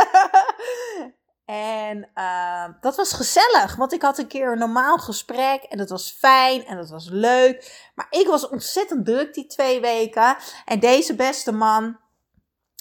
en 1.45 2.11
uh, 2.14 2.64
dat 2.81 2.97
was 2.97 3.12
gezellig, 3.12 3.76
want 3.76 3.92
ik 3.92 4.02
had 4.02 4.19
een 4.19 4.26
keer 4.26 4.52
een 4.52 4.59
normaal 4.59 4.99
gesprek 4.99 5.62
en 5.62 5.78
dat 5.78 5.90
was 5.90 6.16
fijn 6.19 6.64
en 6.64 6.76
dat 6.76 6.90
was 6.90 7.09
leuk. 7.11 7.90
Maar 7.95 8.07
ik 8.11 8.26
was 8.26 8.49
ontzettend 8.49 9.04
druk 9.04 9.35
die 9.35 9.47
twee 9.47 9.81
weken. 9.81 10.37
En 10.64 10.81
deze 10.81 11.14
beste 11.14 11.52
man, 11.52 11.99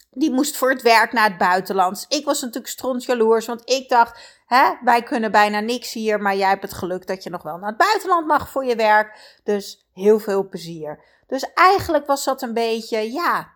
die 0.10 0.32
moest 0.32 0.58
voor 0.58 0.70
het 0.70 0.82
werk 0.82 1.12
naar 1.12 1.30
het 1.30 1.38
buitenland. 1.38 2.06
Ik 2.08 2.26
was 2.26 2.42
natuurlijk 2.42 2.72
strontjaloers, 2.72 3.46
want 3.46 3.70
ik 3.70 3.90
dacht, 3.90 4.41
hè, 4.56 4.74
wij 4.84 5.04
kunnen 5.04 5.32
bijna 5.32 5.60
niks 5.60 5.94
hier, 5.94 6.22
maar 6.22 6.36
jij 6.36 6.50
hebt 6.50 6.62
het 6.62 6.74
geluk 6.74 7.08
dat 7.08 7.24
je 7.24 7.30
nog 7.30 7.44
wel 7.44 7.58
naar 7.58 7.70
het 7.70 7.78
buitenland 7.78 8.28
mag 8.28 8.50
voor 8.50 8.66
je 8.66 8.76
werk. 8.76 9.40
Dus 9.44 9.88
heel 9.94 10.20
veel 10.20 10.50
plezier. 10.50 11.04
Dus 11.28 11.54
eigenlijk 11.54 12.06
was 12.06 12.24
dat 12.24 12.42
een 12.42 12.54
beetje, 12.54 13.12
ja, 13.12 13.50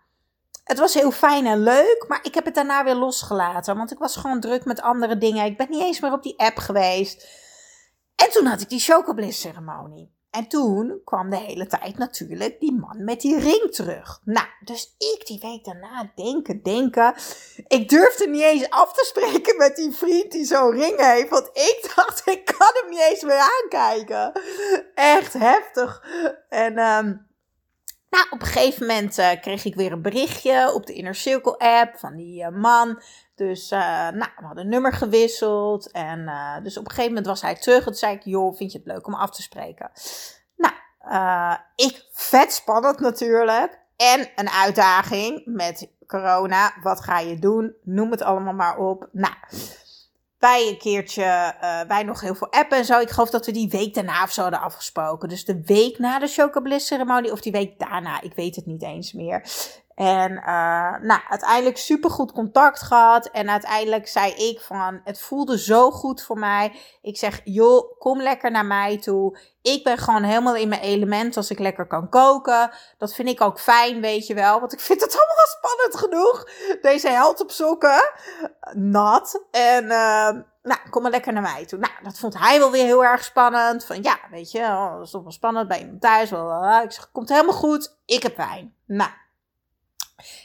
het 0.63 0.79
was 0.79 0.93
heel 0.93 1.11
fijn 1.11 1.45
en 1.45 1.63
leuk, 1.63 2.05
maar 2.07 2.19
ik 2.23 2.33
heb 2.33 2.45
het 2.45 2.55
daarna 2.55 2.83
weer 2.83 2.95
losgelaten, 2.95 3.77
want 3.77 3.91
ik 3.91 3.97
was 3.97 4.15
gewoon 4.15 4.39
druk 4.39 4.65
met 4.65 4.81
andere 4.81 5.17
dingen. 5.17 5.45
Ik 5.45 5.57
ben 5.57 5.69
niet 5.69 5.81
eens 5.81 5.99
meer 5.99 6.11
op 6.11 6.23
die 6.23 6.39
app 6.39 6.57
geweest. 6.57 7.27
En 8.15 8.29
toen 8.31 8.45
had 8.45 8.61
ik 8.61 8.69
die 8.69 8.79
chocobliss 8.79 9.41
ceremonie. 9.41 10.14
En 10.35 10.47
toen 10.47 11.01
kwam 11.03 11.29
de 11.29 11.37
hele 11.37 11.67
tijd 11.67 11.97
natuurlijk 11.97 12.59
die 12.59 12.73
man 12.73 13.03
met 13.03 13.21
die 13.21 13.39
ring 13.39 13.71
terug. 13.71 14.19
Nou, 14.23 14.47
dus 14.63 14.95
ik 14.97 15.25
die 15.25 15.39
week 15.41 15.63
daarna 15.63 16.11
denken, 16.15 16.63
denken. 16.63 17.13
Ik 17.67 17.89
durfde 17.89 18.27
niet 18.27 18.41
eens 18.41 18.69
af 18.69 18.93
te 18.93 19.05
spreken 19.05 19.57
met 19.57 19.75
die 19.75 19.91
vriend 19.91 20.31
die 20.31 20.45
zo'n 20.45 20.71
ring 20.71 20.99
heeft. 20.99 21.29
Want 21.29 21.49
ik 21.53 21.79
dacht, 21.95 22.21
ik 22.27 22.45
kan 22.45 22.71
hem 22.73 22.89
niet 22.89 23.07
eens 23.09 23.23
meer 23.23 23.49
aankijken. 23.61 24.31
Echt 24.95 25.33
heftig. 25.33 26.03
En 26.49 26.79
um, 26.79 27.27
nou, 28.15 28.27
op 28.29 28.41
een 28.41 28.47
gegeven 28.47 28.87
moment 28.87 29.19
uh, 29.19 29.31
kreeg 29.41 29.65
ik 29.65 29.75
weer 29.75 29.91
een 29.91 30.01
berichtje 30.01 30.73
op 30.73 30.85
de 30.85 30.93
Inner 30.93 31.15
Circle 31.15 31.57
app 31.57 31.97
van 31.97 32.15
die 32.15 32.43
uh, 32.43 32.49
man. 32.49 33.01
Dus 33.35 33.71
uh, 33.71 33.79
nou, 34.09 34.29
we 34.35 34.45
hadden 34.45 34.63
een 34.63 34.69
nummer 34.69 34.93
gewisseld. 34.93 35.91
En 35.91 36.29
dus 36.63 36.77
op 36.77 36.83
een 36.83 36.89
gegeven 36.89 37.09
moment 37.09 37.25
was 37.25 37.41
hij 37.41 37.55
terug. 37.55 37.87
En 37.87 37.95
zei 37.95 38.15
ik, 38.15 38.23
joh, 38.23 38.55
vind 38.55 38.71
je 38.71 38.77
het 38.77 38.87
leuk 38.87 39.07
om 39.07 39.13
af 39.13 39.29
te 39.29 39.41
spreken? 39.41 39.91
Nou, 40.55 40.73
ik 41.75 42.05
vet 42.11 42.53
spannend 42.53 42.99
natuurlijk. 42.99 43.79
En 43.95 44.29
een 44.35 44.49
uitdaging 44.49 45.41
met 45.45 45.89
corona. 46.07 46.73
Wat 46.81 47.01
ga 47.01 47.19
je 47.19 47.39
doen? 47.39 47.75
Noem 47.83 48.11
het 48.11 48.21
allemaal 48.21 48.53
maar 48.53 48.77
op. 48.77 49.09
Nou, 49.11 49.33
wij 50.45 50.67
een 50.67 50.77
keertje, 50.77 51.53
uh, 51.61 51.81
wij 51.87 52.03
nog 52.03 52.21
heel 52.21 52.35
veel 52.35 52.51
appen 52.51 52.77
en 52.77 52.85
zo. 52.85 52.99
Ik 52.99 53.09
geloof 53.09 53.29
dat 53.29 53.45
we 53.45 53.51
die 53.51 53.69
week 53.69 53.93
daarna 53.93 54.23
of 54.23 54.31
zo 54.31 54.41
hadden 54.41 54.59
afgesproken. 54.59 55.29
Dus 55.29 55.45
de 55.45 55.61
week 55.65 55.99
na 55.99 56.19
de 56.19 56.27
Chocobliss 56.27 56.87
ceremonie 56.87 57.31
of 57.31 57.41
die 57.41 57.51
week 57.51 57.79
daarna, 57.79 58.21
ik 58.21 58.33
weet 58.35 58.55
het 58.55 58.65
niet 58.65 58.81
eens 58.81 59.13
meer. 59.13 59.43
En 59.95 60.31
uh, 60.31 60.99
nou, 61.01 61.21
uiteindelijk 61.29 61.77
super 61.77 62.09
goed 62.09 62.31
contact 62.31 62.81
gehad. 62.81 63.25
En 63.25 63.49
uiteindelijk 63.49 64.07
zei 64.07 64.31
ik 64.31 64.61
van, 64.61 65.01
het 65.03 65.21
voelde 65.21 65.59
zo 65.59 65.91
goed 65.91 66.23
voor 66.23 66.39
mij. 66.39 66.79
Ik 67.01 67.17
zeg, 67.17 67.41
joh, 67.43 67.99
kom 67.99 68.21
lekker 68.21 68.51
naar 68.51 68.65
mij 68.65 68.97
toe. 68.97 69.39
Ik 69.61 69.83
ben 69.83 69.97
gewoon 69.97 70.23
helemaal 70.23 70.55
in 70.55 70.67
mijn 70.67 70.81
element 70.81 71.37
als 71.37 71.49
ik 71.49 71.59
lekker 71.59 71.87
kan 71.87 72.09
koken. 72.09 72.71
Dat 72.97 73.13
vind 73.13 73.27
ik 73.27 73.41
ook 73.41 73.59
fijn, 73.59 74.01
weet 74.01 74.27
je 74.27 74.33
wel. 74.33 74.59
Want 74.59 74.73
ik 74.73 74.79
vind 74.79 75.01
het 75.01 75.17
allemaal 75.21 75.45
spannend 75.57 75.95
genoeg. 75.97 76.49
Deze 76.81 77.09
held 77.09 77.41
op 77.41 77.51
sokken. 77.51 78.11
Nat. 78.73 79.45
En 79.51 79.83
uh, 79.83 80.29
nou, 80.63 80.79
kom 80.89 81.01
maar 81.01 81.11
lekker 81.11 81.33
naar 81.33 81.41
mij 81.41 81.65
toe. 81.65 81.79
Nou, 81.79 81.93
dat 82.03 82.19
vond 82.19 82.39
hij 82.39 82.59
wel 82.59 82.71
weer 82.71 82.85
heel 82.85 83.03
erg 83.05 83.23
spannend. 83.23 83.85
Van 83.85 84.03
ja, 84.03 84.19
weet 84.31 84.51
je, 84.51 84.59
oh, 84.59 84.93
dat 84.93 85.05
is 85.05 85.11
toch 85.11 85.23
wel 85.23 85.31
spannend 85.31 85.67
bij 85.67 85.79
iemand 85.79 86.01
thuis. 86.01 86.31
Ik 86.83 86.91
zeg, 86.91 87.11
komt 87.11 87.29
helemaal 87.29 87.53
goed. 87.53 87.97
Ik 88.05 88.23
heb 88.23 88.37
wijn. 88.37 88.75
Nou. 88.85 89.09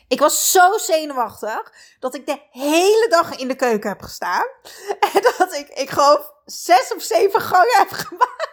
Ik 0.08 0.20
was 0.20 0.50
zo 0.50 0.78
zenuwachtig 0.78 1.72
dat 1.98 2.14
ik 2.14 2.26
de 2.26 2.40
hele 2.50 3.06
dag 3.10 3.36
in 3.36 3.48
de 3.48 3.56
keuken 3.56 3.88
heb 3.88 4.02
gestaan. 4.02 4.46
En 5.14 5.22
dat 5.38 5.54
ik, 5.54 5.68
ik 5.68 5.90
geloof, 5.90 6.32
zes 6.44 6.94
of 6.94 7.02
zeven 7.02 7.40
gangen 7.40 7.78
heb 7.78 7.90
gemaakt. 7.90 8.48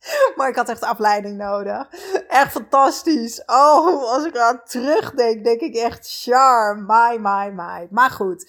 Maar 0.36 0.48
ik 0.48 0.56
had 0.56 0.68
echt 0.68 0.82
afleiding 0.82 1.36
nodig. 1.36 1.88
Echt 2.28 2.52
fantastisch. 2.52 3.42
Oh, 3.46 4.12
als 4.12 4.24
ik 4.24 4.38
aan 4.38 4.62
terugdenk, 4.64 5.44
denk 5.44 5.60
ik 5.60 5.74
echt, 5.74 6.22
char, 6.22 6.76
my, 6.78 7.16
my, 7.16 7.48
my. 7.48 7.86
Maar 7.90 8.10
goed, 8.10 8.46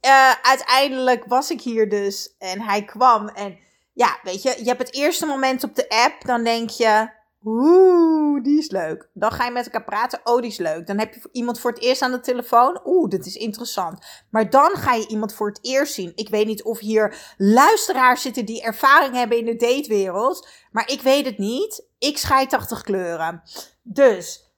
uh, 0.00 0.32
uiteindelijk 0.42 1.24
was 1.24 1.50
ik 1.50 1.60
hier 1.60 1.88
dus 1.88 2.34
en 2.38 2.60
hij 2.60 2.84
kwam. 2.84 3.28
En 3.28 3.58
ja, 3.92 4.18
weet 4.22 4.42
je, 4.42 4.54
je 4.58 4.64
hebt 4.64 4.86
het 4.86 4.94
eerste 4.94 5.26
moment 5.26 5.64
op 5.64 5.74
de 5.74 5.88
app, 5.88 6.24
dan 6.24 6.44
denk 6.44 6.70
je, 6.70 7.10
Oeh, 7.44 8.42
die 8.42 8.58
is 8.58 8.70
leuk. 8.70 9.08
Dan 9.12 9.32
ga 9.32 9.44
je 9.44 9.50
met 9.50 9.64
elkaar 9.64 9.84
praten. 9.84 10.20
Oh, 10.24 10.40
die 10.40 10.50
is 10.50 10.58
leuk. 10.58 10.86
Dan 10.86 10.98
heb 10.98 11.14
je 11.14 11.28
iemand 11.32 11.60
voor 11.60 11.70
het 11.70 11.80
eerst 11.80 12.02
aan 12.02 12.10
de 12.10 12.20
telefoon. 12.20 12.80
Oeh, 12.84 13.10
dat 13.10 13.26
is 13.26 13.36
interessant. 13.36 14.06
Maar 14.30 14.50
dan 14.50 14.70
ga 14.76 14.94
je 14.94 15.06
iemand 15.06 15.34
voor 15.34 15.48
het 15.48 15.58
eerst 15.62 15.94
zien. 15.94 16.12
Ik 16.14 16.28
weet 16.28 16.46
niet 16.46 16.62
of 16.62 16.78
hier 16.78 17.34
luisteraars 17.36 18.22
zitten 18.22 18.44
die 18.44 18.62
ervaring 18.62 19.14
hebben 19.14 19.38
in 19.38 19.44
de 19.44 19.56
datewereld. 19.56 20.48
Maar 20.70 20.90
ik 20.90 21.00
weet 21.00 21.26
het 21.26 21.38
niet. 21.38 21.86
Ik 21.98 22.18
schijt 22.18 22.50
80 22.50 22.82
kleuren. 22.82 23.42
Dus, 23.82 24.54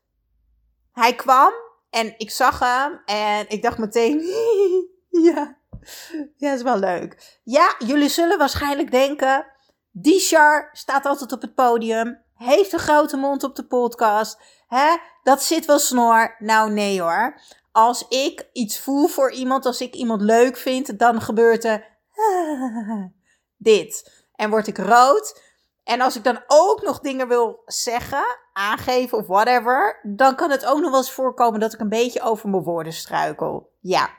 hij 0.93 1.14
kwam 1.14 1.52
en 1.90 2.14
ik 2.19 2.31
zag 2.31 2.59
hem 2.59 3.00
en 3.05 3.49
ik 3.49 3.62
dacht 3.62 3.78
meteen, 3.78 4.21
ja, 5.26 5.59
ja, 6.37 6.52
is 6.52 6.62
wel 6.62 6.78
leuk. 6.78 7.40
Ja, 7.45 7.75
jullie 7.78 8.09
zullen 8.09 8.38
waarschijnlijk 8.38 8.90
denken, 8.90 9.47
die 9.90 10.21
Char 10.21 10.69
staat 10.73 11.07
altijd 11.07 11.33
op 11.33 11.40
het 11.40 11.55
podium 11.55 12.25
heeft 12.37 12.73
een 12.73 12.78
grote 12.78 13.16
mond 13.16 13.45
op 13.45 13.57
de 13.57 13.66
podcast. 13.66 14.38
Hè? 14.69 14.97
Dat 15.23 15.43
zit 15.43 15.64
wel 15.64 15.78
snor. 15.78 16.37
Nou, 16.38 16.71
nee 16.71 17.00
hoor. 17.00 17.40
Als 17.73 18.09
ik 18.09 18.49
iets 18.52 18.78
voel 18.78 19.07
voor 19.07 19.33
iemand, 19.33 19.66
als 19.66 19.81
ik 19.81 19.95
iemand 19.95 20.21
leuk 20.21 20.57
vind, 20.57 20.99
dan 20.99 21.21
gebeurt 21.21 21.64
er 21.64 21.87
dit. 23.57 24.25
En 24.35 24.50
word 24.50 24.66
ik 24.66 24.78
rood. 24.78 25.43
En 25.85 26.00
als 26.00 26.16
ik 26.16 26.25
dan 26.25 26.43
ook 26.47 26.83
nog 26.83 27.00
dingen 27.00 27.28
wil 27.28 27.62
zeggen, 27.66 28.25
aangeven 28.52 29.19
of 29.19 29.26
whatever, 29.26 30.00
dan 30.02 30.37
kan 30.37 30.50
het 30.50 30.66
ook 30.66 30.81
nog 30.81 30.90
wel 30.90 30.99
eens 30.99 31.12
voorkomen 31.12 31.61
dat 31.61 31.73
ik 31.73 31.81
een 31.81 31.88
beetje 31.88 32.23
over 32.23 32.49
mijn 32.49 32.62
woorden 32.62 32.93
struikel. 32.93 33.71
Ja. 33.81 34.11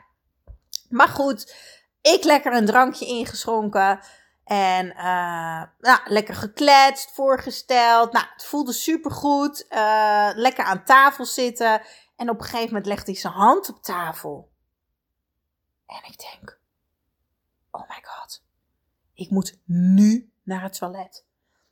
Maar 0.90 1.08
goed, 1.08 1.56
ik 2.02 2.24
lekker 2.24 2.54
een 2.54 2.66
drankje 2.66 3.06
ingeschonken. 3.06 4.00
En 4.48 4.86
uh, 4.86 5.64
nou, 5.80 6.00
lekker 6.06 6.36
gekletst, 6.36 7.12
voorgesteld. 7.12 8.12
Nou, 8.12 8.26
het 8.34 8.46
voelde 8.46 8.74
supergoed. 8.74 9.66
Uh, 9.70 10.30
lekker 10.34 10.64
aan 10.64 10.84
tafel 10.84 11.26
zitten. 11.26 11.82
En 12.16 12.30
op 12.30 12.40
een 12.40 12.46
gegeven 12.46 12.68
moment 12.68 12.86
legde 12.86 13.12
hij 13.12 13.20
zijn 13.20 13.34
hand 13.34 13.70
op 13.70 13.84
tafel. 13.84 14.52
En 15.86 16.02
ik 16.04 16.18
denk, 16.18 16.60
oh 17.72 17.90
my 17.90 18.02
god, 18.02 18.44
ik 19.14 19.30
moet 19.30 19.60
nu 19.66 20.32
naar 20.44 20.62
het 20.62 20.78
toilet. 20.78 21.26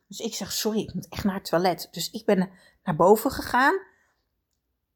Dus 0.06 0.18
ik 0.18 0.34
zeg, 0.34 0.52
sorry, 0.52 0.80
ik 0.80 0.94
moet 0.94 1.08
echt 1.08 1.24
naar 1.24 1.34
het 1.34 1.44
toilet. 1.44 1.88
Dus 1.90 2.10
ik 2.10 2.24
ben 2.24 2.50
naar 2.84 2.96
boven 2.96 3.30
gegaan. 3.30 3.80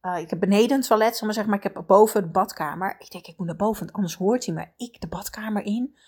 Uh, 0.03 0.19
ik 0.19 0.31
heb 0.31 0.41
beneden 0.41 0.77
een 0.77 0.83
toilet, 0.83 1.17
zal 1.17 1.27
maar 1.27 1.35
zeggen, 1.35 1.53
maar 1.53 1.65
ik 1.65 1.75
heb 1.75 1.87
boven 1.87 2.23
de 2.23 2.29
badkamer. 2.29 2.97
Ik 2.99 3.11
denk, 3.11 3.27
ik 3.27 3.39
moet 3.39 3.47
naar 3.47 3.57
boven, 3.57 3.91
anders 3.91 4.15
hoort 4.15 4.47
hij 4.47 4.55
me. 4.55 4.69
Ik 4.77 5.01
de 5.01 5.09
badkamer 5.09 5.63
in, 5.63 5.99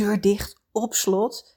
deur 0.00 0.20
dicht, 0.20 0.60
op 0.72 0.94
slot. 0.94 1.56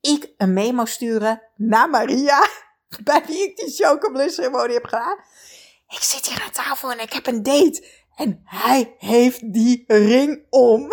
Ik 0.00 0.32
een 0.36 0.52
memo 0.52 0.84
sturen 0.84 1.42
naar 1.56 1.90
Maria, 1.90 2.48
bij 3.04 3.24
wie 3.26 3.48
ik 3.48 3.56
die 3.56 3.74
chocobliss 3.74 4.34
ceremonie 4.34 4.74
heb 4.74 4.84
gedaan. 4.84 5.18
Ik 5.88 5.98
zit 6.00 6.26
hier 6.26 6.42
aan 6.42 6.50
tafel 6.50 6.92
en 6.92 7.00
ik 7.00 7.12
heb 7.12 7.26
een 7.26 7.42
date. 7.42 7.86
En 8.14 8.42
hij 8.44 8.94
heeft 8.98 9.52
die 9.52 9.84
ring 9.86 10.46
om. 10.50 10.82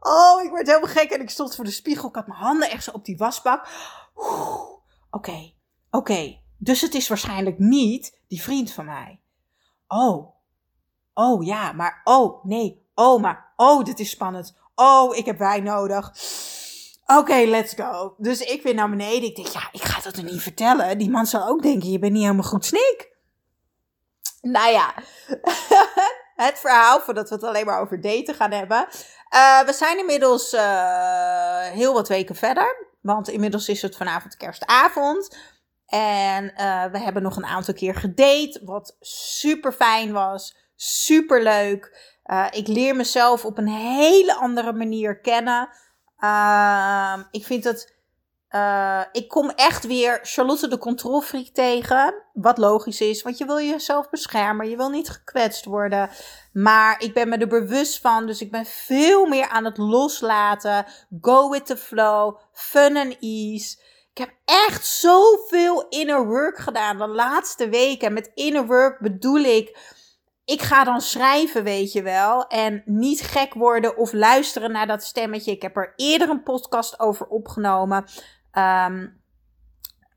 oh, 0.00 0.42
ik 0.42 0.50
werd 0.50 0.66
helemaal 0.66 0.88
gek 0.88 1.10
en 1.10 1.20
ik 1.20 1.30
stond 1.30 1.54
voor 1.54 1.64
de 1.64 1.70
spiegel. 1.70 2.08
Ik 2.08 2.14
had 2.14 2.26
mijn 2.26 2.40
handen 2.40 2.70
echt 2.70 2.84
zo 2.84 2.90
op 2.90 3.04
die 3.04 3.16
wasbak. 3.16 3.68
Oké, 5.10 5.52
oké. 5.90 6.40
Dus 6.58 6.80
het 6.80 6.94
is 6.94 7.08
waarschijnlijk 7.08 7.58
niet 7.58 8.20
die 8.28 8.42
vriend 8.42 8.72
van 8.72 8.84
mij. 8.84 9.20
Oh, 9.86 10.34
oh 11.14 11.44
ja, 11.44 11.72
maar 11.72 12.00
oh 12.04 12.44
nee, 12.44 12.81
oh 12.94 13.20
maar 13.20 13.52
oh, 13.56 13.84
dit 13.84 13.98
is 13.98 14.10
spannend. 14.10 14.54
Oh, 14.74 15.16
ik 15.16 15.24
heb 15.24 15.38
wijn 15.38 15.62
nodig. 15.62 16.12
Oké, 17.06 17.34
let's 17.34 17.74
go. 17.74 18.14
Dus 18.18 18.40
ik 18.40 18.62
weer 18.62 18.74
naar 18.74 18.90
beneden. 18.90 19.22
Ik 19.22 19.36
denk, 19.36 19.48
ja, 19.48 19.68
ik 19.72 19.82
ga 19.82 20.00
dat 20.00 20.16
er 20.16 20.24
niet 20.24 20.42
vertellen. 20.42 20.98
Die 20.98 21.10
man 21.10 21.26
zal 21.26 21.46
ook 21.48 21.62
denken, 21.62 21.90
je 21.90 21.98
bent 21.98 22.12
niet 22.12 22.22
helemaal 22.22 22.42
goed 22.42 22.64
snik. 22.64 23.10
Nou 24.40 24.72
ja, 24.72 24.94
het 26.46 26.58
verhaal, 26.58 27.00
voordat 27.00 27.28
we 27.28 27.34
het 27.34 27.44
alleen 27.44 27.66
maar 27.66 27.80
over 27.80 28.00
daten 28.00 28.34
gaan 28.34 28.50
hebben. 28.50 28.86
Uh, 29.34 29.60
we 29.60 29.72
zijn 29.72 29.98
inmiddels 29.98 30.52
uh, 30.52 31.64
heel 31.64 31.92
wat 31.92 32.08
weken 32.08 32.34
verder. 32.34 32.86
Want 33.00 33.28
inmiddels 33.28 33.68
is 33.68 33.82
het 33.82 33.96
vanavond 33.96 34.36
kerstavond. 34.36 35.36
En 35.86 36.44
uh, 36.44 36.84
we 36.84 36.98
hebben 36.98 37.22
nog 37.22 37.36
een 37.36 37.46
aantal 37.46 37.74
keer 37.74 37.94
gedate. 37.94 38.60
Wat 38.64 38.96
super 39.00 39.72
fijn 39.72 40.12
was. 40.12 40.56
Super 40.76 41.42
leuk. 41.42 42.11
Uh, 42.26 42.46
ik 42.50 42.68
leer 42.68 42.96
mezelf 42.96 43.44
op 43.44 43.58
een 43.58 43.68
hele 43.68 44.34
andere 44.34 44.72
manier 44.72 45.20
kennen. 45.20 45.68
Uh, 46.18 47.18
ik 47.30 47.44
vind 47.44 47.64
het. 47.64 48.00
Uh, 48.50 49.00
ik 49.12 49.28
kom 49.28 49.50
echt 49.50 49.86
weer 49.86 50.18
Charlotte 50.22 50.68
de 50.68 50.78
controlfreak 50.78 51.46
tegen. 51.46 52.14
Wat 52.32 52.58
logisch 52.58 53.00
is, 53.00 53.22
want 53.22 53.38
je 53.38 53.44
wil 53.44 53.60
jezelf 53.60 54.10
beschermen. 54.10 54.68
Je 54.68 54.76
wil 54.76 54.88
niet 54.88 55.10
gekwetst 55.10 55.64
worden. 55.64 56.10
Maar 56.52 57.02
ik 57.02 57.14
ben 57.14 57.28
me 57.28 57.36
er 57.36 57.48
bewust 57.48 58.00
van. 58.00 58.26
Dus 58.26 58.40
ik 58.40 58.50
ben 58.50 58.66
veel 58.66 59.26
meer 59.26 59.48
aan 59.48 59.64
het 59.64 59.78
loslaten. 59.78 60.86
Go 61.20 61.50
with 61.50 61.66
the 61.66 61.76
flow. 61.76 62.38
Fun 62.52 62.96
and 62.96 63.16
ease. 63.20 63.76
Ik 64.10 64.18
heb 64.18 64.34
echt 64.44 64.86
zoveel 64.86 65.88
inner 65.88 66.26
work 66.26 66.58
gedaan 66.58 66.98
de 66.98 67.06
laatste 67.06 67.68
weken. 67.68 68.12
Met 68.12 68.30
inner 68.34 68.66
work 68.66 69.00
bedoel 69.00 69.40
ik 69.40 69.78
ik 70.44 70.62
ga 70.62 70.84
dan 70.84 71.00
schrijven, 71.00 71.64
weet 71.64 71.92
je 71.92 72.02
wel. 72.02 72.46
En 72.46 72.82
niet 72.84 73.20
gek 73.20 73.54
worden 73.54 73.96
of 73.96 74.12
luisteren 74.12 74.72
naar 74.72 74.86
dat 74.86 75.02
stemmetje. 75.02 75.52
Ik 75.52 75.62
heb 75.62 75.76
er 75.76 75.92
eerder 75.96 76.28
een 76.28 76.42
podcast 76.42 77.00
over 77.00 77.26
opgenomen. 77.26 78.04
Um, 78.52 79.20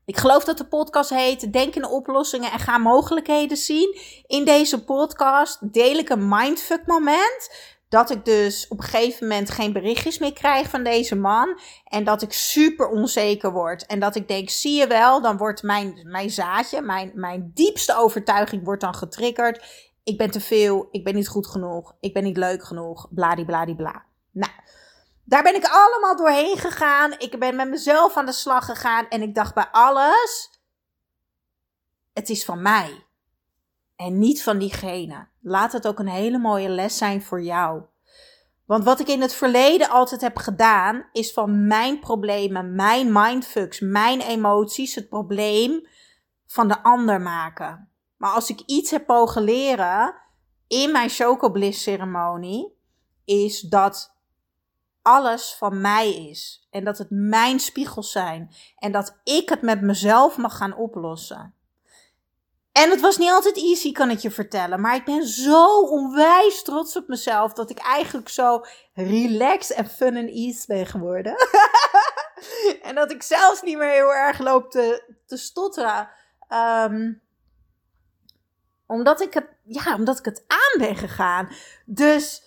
ik 0.04 0.16
geloof 0.16 0.44
dat 0.44 0.58
de 0.58 0.66
podcast 0.66 1.10
heet 1.10 1.52
Denk 1.52 1.74
in 1.74 1.86
oplossingen 1.86 2.52
en 2.52 2.58
ga 2.58 2.78
mogelijkheden 2.78 3.56
zien. 3.56 3.98
In 4.26 4.44
deze 4.44 4.84
podcast 4.84 5.72
deel 5.72 5.96
ik 5.96 6.08
een 6.08 6.28
mindfuck 6.28 6.86
moment. 6.86 7.74
Dat 7.88 8.10
ik 8.10 8.24
dus 8.24 8.68
op 8.68 8.78
een 8.78 8.84
gegeven 8.84 9.28
moment 9.28 9.50
geen 9.50 9.72
berichtjes 9.72 10.18
meer 10.18 10.32
krijg 10.32 10.68
van 10.68 10.84
deze 10.84 11.16
man. 11.16 11.58
En 11.84 12.04
dat 12.04 12.22
ik 12.22 12.32
super 12.32 12.88
onzeker 12.88 13.52
word. 13.52 13.86
En 13.86 14.00
dat 14.00 14.14
ik 14.14 14.28
denk, 14.28 14.50
zie 14.50 14.78
je 14.78 14.86
wel, 14.86 15.22
dan 15.22 15.36
wordt 15.36 15.62
mijn, 15.62 16.00
mijn 16.02 16.30
zaadje, 16.30 16.82
mijn, 16.82 17.10
mijn 17.14 17.50
diepste 17.54 17.96
overtuiging 17.96 18.64
wordt 18.64 18.80
dan 18.80 18.94
getriggerd 18.94 19.86
ik 20.06 20.18
ben 20.18 20.30
te 20.30 20.40
veel, 20.40 20.88
ik 20.90 21.04
ben 21.04 21.14
niet 21.14 21.28
goed 21.28 21.46
genoeg, 21.46 21.96
ik 22.00 22.12
ben 22.12 22.22
niet 22.22 22.36
leuk 22.36 22.64
genoeg, 22.64 23.08
bladibladibla. 23.10 24.04
Nou, 24.30 24.52
daar 25.24 25.42
ben 25.42 25.54
ik 25.54 25.64
allemaal 25.64 26.16
doorheen 26.16 26.56
gegaan. 26.56 27.12
Ik 27.18 27.38
ben 27.38 27.56
met 27.56 27.68
mezelf 27.68 28.16
aan 28.16 28.26
de 28.26 28.32
slag 28.32 28.64
gegaan 28.64 29.08
en 29.08 29.22
ik 29.22 29.34
dacht 29.34 29.54
bij 29.54 29.68
alles, 29.70 30.60
het 32.12 32.28
is 32.28 32.44
van 32.44 32.62
mij 32.62 33.06
en 33.96 34.18
niet 34.18 34.42
van 34.42 34.58
diegene. 34.58 35.28
Laat 35.40 35.72
het 35.72 35.86
ook 35.86 35.98
een 35.98 36.08
hele 36.08 36.38
mooie 36.38 36.68
les 36.68 36.96
zijn 36.96 37.22
voor 37.22 37.42
jou. 37.42 37.82
Want 38.64 38.84
wat 38.84 39.00
ik 39.00 39.08
in 39.08 39.20
het 39.20 39.34
verleden 39.34 39.88
altijd 39.88 40.20
heb 40.20 40.36
gedaan, 40.36 41.08
is 41.12 41.32
van 41.32 41.66
mijn 41.66 42.00
problemen, 42.00 42.74
mijn 42.74 43.12
mindfucks, 43.12 43.80
mijn 43.80 44.20
emoties, 44.20 44.94
het 44.94 45.08
probleem 45.08 45.88
van 46.46 46.68
de 46.68 46.82
ander 46.82 47.20
maken. 47.20 47.90
Maar 48.26 48.34
als 48.34 48.50
ik 48.50 48.62
iets 48.66 48.90
heb 48.90 49.06
mogen 49.06 49.42
leren 49.42 50.14
in 50.68 50.92
mijn 50.92 51.08
chocobliss 51.08 51.82
ceremonie, 51.82 52.76
is 53.24 53.60
dat 53.60 54.14
alles 55.02 55.54
van 55.58 55.80
mij 55.80 56.14
is. 56.14 56.66
En 56.70 56.84
dat 56.84 56.98
het 56.98 57.10
mijn 57.10 57.60
spiegels 57.60 58.12
zijn. 58.12 58.50
En 58.78 58.92
dat 58.92 59.20
ik 59.24 59.48
het 59.48 59.62
met 59.62 59.80
mezelf 59.80 60.36
mag 60.36 60.56
gaan 60.56 60.76
oplossen. 60.76 61.54
En 62.72 62.90
het 62.90 63.00
was 63.00 63.16
niet 63.16 63.30
altijd 63.30 63.56
easy, 63.56 63.92
kan 63.92 64.10
ik 64.10 64.18
je 64.18 64.30
vertellen. 64.30 64.80
Maar 64.80 64.94
ik 64.94 65.04
ben 65.04 65.26
zo 65.26 65.80
onwijs 65.80 66.62
trots 66.62 66.96
op 66.96 67.08
mezelf 67.08 67.52
dat 67.52 67.70
ik 67.70 67.78
eigenlijk 67.78 68.28
zo 68.28 68.60
relaxed 68.94 69.76
en 69.76 69.88
fun 69.88 70.16
en 70.16 70.28
ease 70.28 70.66
ben 70.66 70.86
geworden. 70.86 71.34
en 72.82 72.94
dat 72.94 73.10
ik 73.10 73.22
zelfs 73.22 73.62
niet 73.62 73.78
meer 73.78 73.90
heel 73.90 74.14
erg 74.14 74.38
loop 74.38 74.70
te, 74.70 75.14
te 75.26 75.36
stotteren. 75.36 76.08
Ehm, 76.48 77.12
omdat 78.86 79.20
ik 79.20 79.34
het, 79.34 79.46
ja, 79.64 79.94
omdat 79.94 80.18
ik 80.18 80.24
het 80.24 80.44
aan 80.46 80.86
ben 80.86 80.96
gegaan. 80.96 81.48
Dus 81.84 82.46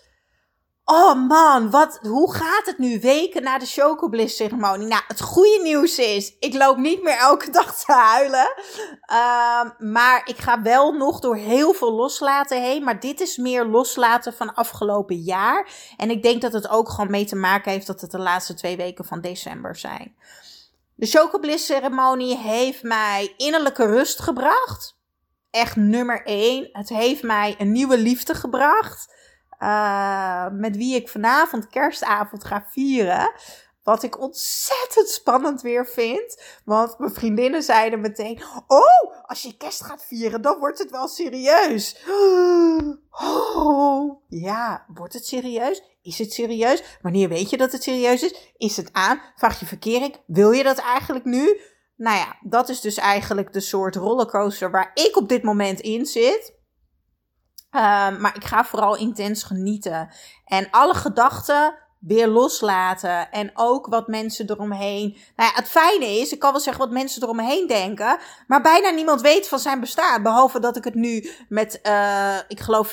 Oh 0.91 1.28
man, 1.28 1.69
wat, 1.69 1.99
hoe 2.02 2.34
gaat 2.34 2.65
het 2.65 2.78
nu 2.78 2.99
weken 2.99 3.43
na 3.43 3.58
de 3.58 3.65
Chocobliss 3.65 4.36
ceremonie? 4.36 4.88
Nou, 4.88 5.02
het 5.08 5.21
goede 5.21 5.60
nieuws 5.63 5.99
is, 5.99 6.36
ik 6.39 6.54
loop 6.54 6.78
niet 6.78 7.04
meer 7.04 7.17
elke 7.17 7.49
dag 7.60 7.75
te 7.75 7.91
huilen. 7.91 8.54
Uh, 9.12 9.71
maar 9.78 10.21
ik 10.25 10.38
ga 10.38 10.62
wel 10.62 10.91
nog 10.91 11.19
door 11.19 11.36
heel 11.36 11.73
veel 11.73 11.91
loslaten 11.91 12.62
heen. 12.62 12.84
Maar 12.84 12.99
dit 12.99 13.21
is 13.21 13.38
meer 13.38 13.65
loslaten 13.65 14.34
van 14.34 14.54
afgelopen 14.54 15.15
jaar. 15.15 15.69
En 15.97 16.10
ik 16.10 16.23
denk 16.23 16.41
dat 16.41 16.54
het 16.54 16.69
ook 16.69 16.89
gewoon 16.89 17.12
mee 17.12 17.25
te 17.25 17.36
maken 17.36 17.71
heeft 17.71 17.88
dat 17.88 18.02
het 18.02 18.12
de 18.12 18.19
laatste 18.19 18.54
twee 18.54 18.78
weken 18.78 19.06
van 19.06 19.21
december 19.21 19.75
zijn. 19.75 20.15
De 20.95 21.06
Chocobliss 21.06 21.65
ceremonie 21.65 22.38
heeft 22.38 22.84
mij 22.84 23.34
innerlijke 23.38 23.86
rust 23.86 24.21
gebracht. 24.21 24.99
Echt 25.52 25.76
nummer 25.76 26.26
één. 26.26 26.70
Het 26.72 26.90
heeft 26.90 27.24
mij 27.24 27.56
een 27.58 27.72
nieuwe 27.72 27.98
liefde 27.98 28.36
gebracht. 28.36 29.14
Uh, 29.60 30.48
met 30.52 30.78
wie 30.78 30.96
ik 30.96 31.10
vanavond 31.10 31.68
kerstavond 31.68 32.44
ga 32.44 32.66
vieren. 32.70 33.32
Wat 33.84 34.04
ik 34.04 34.20
ontzettend 34.20 35.08
spannend 35.10 35.62
weer 35.62 35.88
vind. 35.88 36.42
Want 36.66 37.00
mijn 37.00 37.14
vriendinnen 37.14 37.64
zeiden 37.64 38.02
meteen: 38.02 38.42
Oh, 38.68 39.24
als 39.26 39.42
je 39.42 39.58
kerst 39.58 39.84
gaat 39.84 40.06
vieren, 40.06 40.42
dan 40.42 40.60
wordt 40.60 40.80
het 40.80 40.92
wel 40.92 41.08
serieus. 41.08 42.06
Oh, 43.10 44.22
ja, 44.28 44.86
wordt 44.94 45.14
het 45.14 45.26
serieus? 45.26 45.84
Is 46.02 46.18
het 46.18 46.34
serieus? 46.34 46.84
Wanneer 47.02 47.30
weet 47.30 47.50
je 47.50 47.58
dat 47.58 47.72
het 47.72 47.84
serieus 47.84 48.24
is? 48.24 48.54
Is 48.58 48.78
het 48.78 48.90
aan? 48.94 49.22
Vraag 49.36 49.60
je 49.60 49.66
verkering? 49.66 50.16
Wil 50.26 50.52
je 50.52 50.64
dat 50.64 50.78
eigenlijk 50.78 51.26
nu? 51.26 51.60
Nou 52.00 52.18
ja, 52.18 52.36
dat 52.42 52.70
is 52.70 52.82
dus 52.82 52.98
eigenlijk 52.98 53.54
de 53.54 53.60
soort 53.60 53.96
rollercoaster 53.96 54.72
waar 54.72 54.92
ik 54.94 55.18
op 55.18 55.30
dit 55.30 55.44
moment 55.44 55.80
in 55.80 56.06
zit. 56.06 56.54
Um, 57.72 58.22
maar 58.22 58.36
ik 58.36 58.44
ga 58.44 58.66
vooral 58.66 58.98
intens 58.98 59.44
genieten. 59.44 60.10
En 60.46 60.68
alle 60.72 60.94
gedachten 60.94 61.76
weer 62.00 62.28
loslaten. 62.28 63.32
En 63.32 63.52
ook 63.54 63.88
wat 63.88 64.08
mensen 64.08 64.50
eromheen. 64.50 65.18
Nou 65.36 65.50
ja, 65.50 65.56
het 65.56 65.70
fijne 65.70 66.06
is, 66.06 66.32
ik 66.32 66.40
kan 66.40 66.52
wel 66.52 66.62
zeggen 66.62 66.84
wat 66.84 66.94
mensen 66.94 67.24
eromheen 67.24 67.68
denken. 67.68 68.20
Maar 68.48 68.62
bijna 68.62 68.90
niemand 68.90 69.22
weet 69.22 69.48
van 69.48 69.60
zijn 69.60 69.80
bestaan. 69.80 70.24
Behalve 70.24 70.60
dat 70.60 70.78
ik 70.78 70.84
het 70.84 70.96
nu 70.96 71.32
met, 71.50 71.80
uh, 71.84 72.38
ik 72.48 72.60
geloof, 72.60 72.92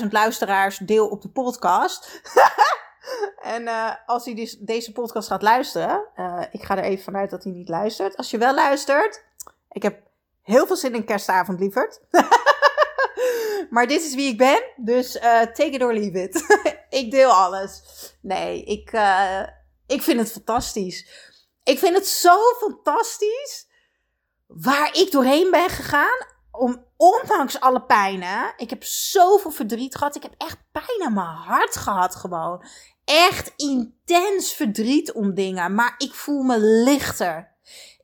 14.000 0.00 0.08
luisteraars 0.10 0.78
deel 0.78 1.08
op 1.08 1.22
de 1.22 1.30
podcast. 1.30 2.20
en 3.54 3.62
uh, 3.62 3.94
als 4.06 4.24
hij 4.24 4.34
dus 4.34 4.56
deze 4.58 4.92
podcast 4.92 5.28
gaat 5.28 5.42
luisteren. 5.42 6.04
Uh, 6.16 6.42
ik 6.50 6.62
ga 6.62 6.76
er 6.76 6.84
even 6.84 7.04
vanuit 7.04 7.30
dat 7.30 7.44
hij 7.44 7.52
niet 7.52 7.68
luistert. 7.68 8.16
Als 8.16 8.30
je 8.30 8.38
wel 8.38 8.54
luistert. 8.54 9.24
Ik 9.70 9.82
heb 9.82 10.02
heel 10.42 10.66
veel 10.66 10.76
zin 10.76 10.94
in 10.94 11.04
kerstavond, 11.04 11.60
lieverd. 11.60 12.00
maar 13.70 13.86
dit 13.86 14.02
is 14.02 14.14
wie 14.14 14.30
ik 14.30 14.38
ben. 14.38 14.62
Dus 14.76 15.16
uh, 15.16 15.22
take 15.40 15.70
it 15.70 15.82
or 15.82 15.92
leave 15.92 16.22
it. 16.22 16.62
ik 17.00 17.10
deel 17.10 17.30
alles. 17.30 17.82
Nee, 18.20 18.64
ik, 18.64 18.90
ik 19.86 20.02
vind 20.02 20.20
het 20.20 20.32
fantastisch. 20.32 21.26
Ik 21.64 21.78
vind 21.78 21.96
het 21.96 22.06
zo 22.06 22.38
fantastisch 22.58 23.68
waar 24.46 24.94
ik 24.94 25.10
doorheen 25.10 25.50
ben 25.50 25.68
gegaan. 25.68 26.26
Om, 26.50 26.84
ondanks 26.96 27.60
alle 27.60 27.82
pijnen. 27.82 28.52
Ik 28.56 28.70
heb 28.70 28.84
zoveel 28.84 29.50
verdriet 29.50 29.96
gehad. 29.96 30.16
Ik 30.16 30.22
heb 30.22 30.34
echt 30.36 30.58
pijn 30.72 31.02
aan 31.04 31.14
mijn 31.14 31.26
hart 31.26 31.76
gehad 31.76 32.14
gewoon. 32.14 32.64
Echt 33.08 33.52
intens 33.56 34.52
verdriet 34.52 35.12
om 35.12 35.34
dingen. 35.34 35.74
Maar 35.74 35.94
ik 35.98 36.14
voel 36.14 36.42
me 36.42 36.58
lichter. 36.58 37.50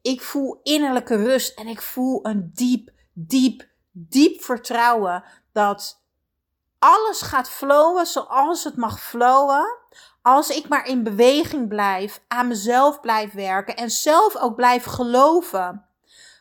Ik 0.02 0.22
voel 0.22 0.60
innerlijke 0.62 1.16
rust. 1.16 1.58
En 1.58 1.66
ik 1.66 1.82
voel 1.82 2.26
een 2.26 2.50
diep, 2.54 2.90
diep, 3.12 3.68
diep 3.90 4.42
vertrouwen 4.42 5.24
dat 5.52 6.02
alles 6.78 7.20
gaat 7.20 7.50
flowen 7.50 8.06
zoals 8.06 8.64
het 8.64 8.76
mag 8.76 9.02
flowen. 9.02 9.78
Als 10.22 10.48
ik 10.48 10.68
maar 10.68 10.86
in 10.86 11.02
beweging 11.02 11.68
blijf, 11.68 12.20
aan 12.28 12.48
mezelf 12.48 13.00
blijf 13.00 13.32
werken 13.32 13.76
en 13.76 13.90
zelf 13.90 14.36
ook 14.36 14.56
blijf 14.56 14.84
geloven. 14.84 15.86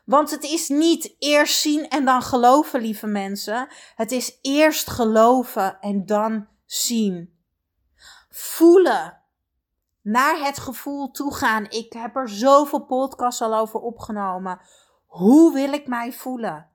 Want 0.06 0.32
het 0.32 0.44
is 0.44 0.68
niet 0.68 1.16
eerst 1.20 1.60
zien 1.60 1.90
en 1.90 2.06
dan 2.06 2.22
geloven, 2.22 2.82
lieve 2.82 3.08
mensen. 3.08 3.68
Het 3.96 4.12
is 4.12 4.38
eerst 4.42 4.90
geloven 4.90 5.78
en 5.80 6.06
dan 6.06 6.48
zien. 6.66 7.34
Voelen. 8.36 9.22
Naar 10.02 10.40
het 10.40 10.58
gevoel 10.58 11.12
toe 11.12 11.34
gaan. 11.34 11.66
Ik 11.70 11.94
heb 11.94 12.16
er 12.16 12.30
zoveel 12.30 12.86
podcasts 12.86 13.42
al 13.42 13.56
over 13.56 13.80
opgenomen. 13.80 14.60
Hoe 15.06 15.54
wil 15.54 15.74
ik 15.74 15.88
mij 15.88 16.14
voelen? 16.14 16.70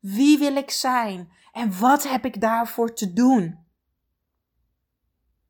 Wie 0.00 0.38
wil 0.38 0.56
ik 0.56 0.70
zijn? 0.70 1.32
En 1.52 1.78
wat 1.78 2.02
heb 2.02 2.24
ik 2.24 2.40
daarvoor 2.40 2.94
te 2.94 3.12
doen? 3.12 3.66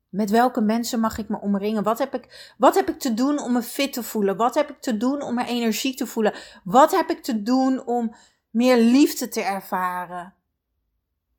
Met 0.09 0.29
welke 0.29 0.61
mensen 0.61 0.99
mag 0.99 1.17
ik 1.17 1.29
me 1.29 1.39
omringen? 1.39 1.83
Wat 1.83 1.97
heb 1.97 2.13
ik, 2.13 2.53
wat 2.57 2.75
heb 2.75 2.89
ik 2.89 2.99
te 2.99 3.13
doen 3.13 3.39
om 3.39 3.53
me 3.53 3.61
fit 3.61 3.93
te 3.93 4.03
voelen? 4.03 4.37
Wat 4.37 4.55
heb 4.55 4.69
ik 4.69 4.81
te 4.81 4.97
doen 4.97 5.21
om 5.21 5.33
mijn 5.33 5.47
energie 5.47 5.95
te 5.95 6.07
voelen? 6.07 6.33
Wat 6.63 6.91
heb 6.91 7.09
ik 7.09 7.23
te 7.23 7.43
doen 7.43 7.85
om 7.85 8.15
meer 8.49 8.77
liefde 8.77 9.27
te 9.27 9.41
ervaren? 9.41 10.33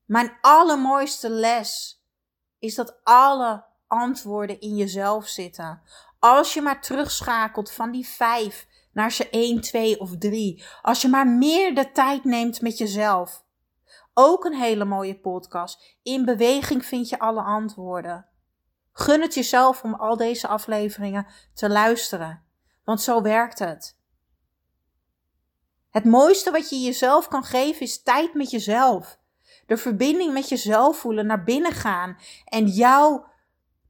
Mijn 0.05 0.33
allermooiste 0.41 1.31
les 1.31 2.03
is 2.59 2.75
dat 2.75 3.01
alle 3.03 3.73
antwoorden 3.87 4.61
in 4.61 4.77
jezelf 4.77 5.27
zitten. 5.29 5.83
Als 6.19 6.55
je 6.55 6.63
maar 6.63 6.81
terugschakelt 6.81 7.71
van 7.71 7.91
die 7.91 8.07
vijf 8.07 8.67
naar 8.93 9.13
ze 9.13 9.31
1, 9.31 9.61
2 9.61 10.01
of 10.01 10.11
3. 10.19 10.65
Als 10.83 11.03
je 11.03 11.09
maar 11.09 11.27
meer 11.27 11.75
de 11.75 11.93
tijd 11.93 12.25
neemt 12.25 12.61
met 12.61 12.79
jezelf. 12.79 13.45
Ook 14.15 14.45
een 14.45 14.55
hele 14.55 14.85
mooie 14.85 15.19
podcast. 15.19 15.97
In 16.03 16.25
beweging 16.25 16.85
vind 16.85 17.09
je 17.09 17.19
alle 17.19 17.43
antwoorden. 17.43 18.27
Gun 18.93 19.21
het 19.21 19.35
jezelf 19.35 19.83
om 19.83 19.95
al 19.95 20.17
deze 20.17 20.49
afleveringen 20.49 21.27
te 21.55 21.71
luisteren. 21.71 22.43
Want 22.85 23.01
zo 23.01 23.23
werkt 23.23 23.59
het. 23.59 23.99
Het 25.91 26.05
mooiste 26.05 26.51
wat 26.51 26.71
je 26.71 26.81
jezelf 26.81 27.29
kan 27.29 27.45
geven 27.45 27.81
is 27.81 28.03
tijd 28.03 28.35
met 28.35 28.51
jezelf. 28.51 29.19
De 29.67 29.77
verbinding 29.77 30.33
met 30.33 30.49
jezelf 30.49 30.99
voelen, 30.99 31.27
naar 31.27 31.45
binnen 31.45 31.73
gaan 31.73 32.17
en 32.45 32.67
jouw 32.67 33.27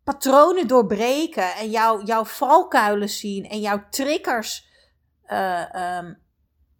patronen 0.04 0.66
doorbreken 0.66 1.54
en 1.54 1.70
jouw, 1.70 2.02
jouw 2.02 2.24
valkuilen 2.24 3.08
zien 3.08 3.48
en 3.48 3.60
jouw 3.60 3.84
triggers 3.90 4.66
uh, 5.28 5.98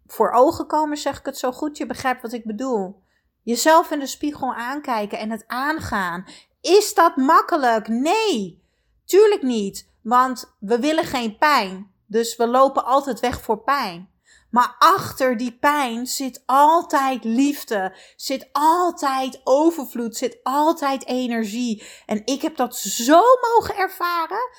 voor 0.07 0.31
ogen 0.31 0.67
komen, 0.67 0.97
zeg 0.97 1.19
ik 1.19 1.25
het 1.25 1.37
zo 1.37 1.51
goed. 1.51 1.77
Je 1.77 1.85
begrijpt 1.85 2.21
wat 2.21 2.33
ik 2.33 2.45
bedoel. 2.45 3.03
Jezelf 3.41 3.91
in 3.91 3.99
de 3.99 4.07
spiegel 4.07 4.53
aankijken 4.53 5.19
en 5.19 5.31
het 5.31 5.43
aangaan. 5.47 6.25
Is 6.61 6.93
dat 6.93 7.15
makkelijk? 7.15 7.87
Nee, 7.87 8.63
tuurlijk 9.05 9.41
niet. 9.41 9.89
Want 10.01 10.55
we 10.59 10.79
willen 10.79 11.03
geen 11.03 11.37
pijn. 11.37 11.91
Dus 12.05 12.35
we 12.35 12.47
lopen 12.47 12.85
altijd 12.85 13.19
weg 13.19 13.41
voor 13.41 13.63
pijn. 13.63 14.09
Maar 14.55 14.75
achter 14.79 15.37
die 15.37 15.57
pijn 15.57 16.07
zit 16.07 16.43
altijd 16.45 17.23
liefde, 17.23 17.95
zit 18.15 18.49
altijd 18.51 19.41
overvloed, 19.43 20.17
zit 20.17 20.39
altijd 20.43 21.05
energie. 21.05 21.83
En 22.05 22.21
ik 22.25 22.41
heb 22.41 22.55
dat 22.55 22.77
zo 22.77 23.21
mogen 23.41 23.75
ervaren. 23.75 24.49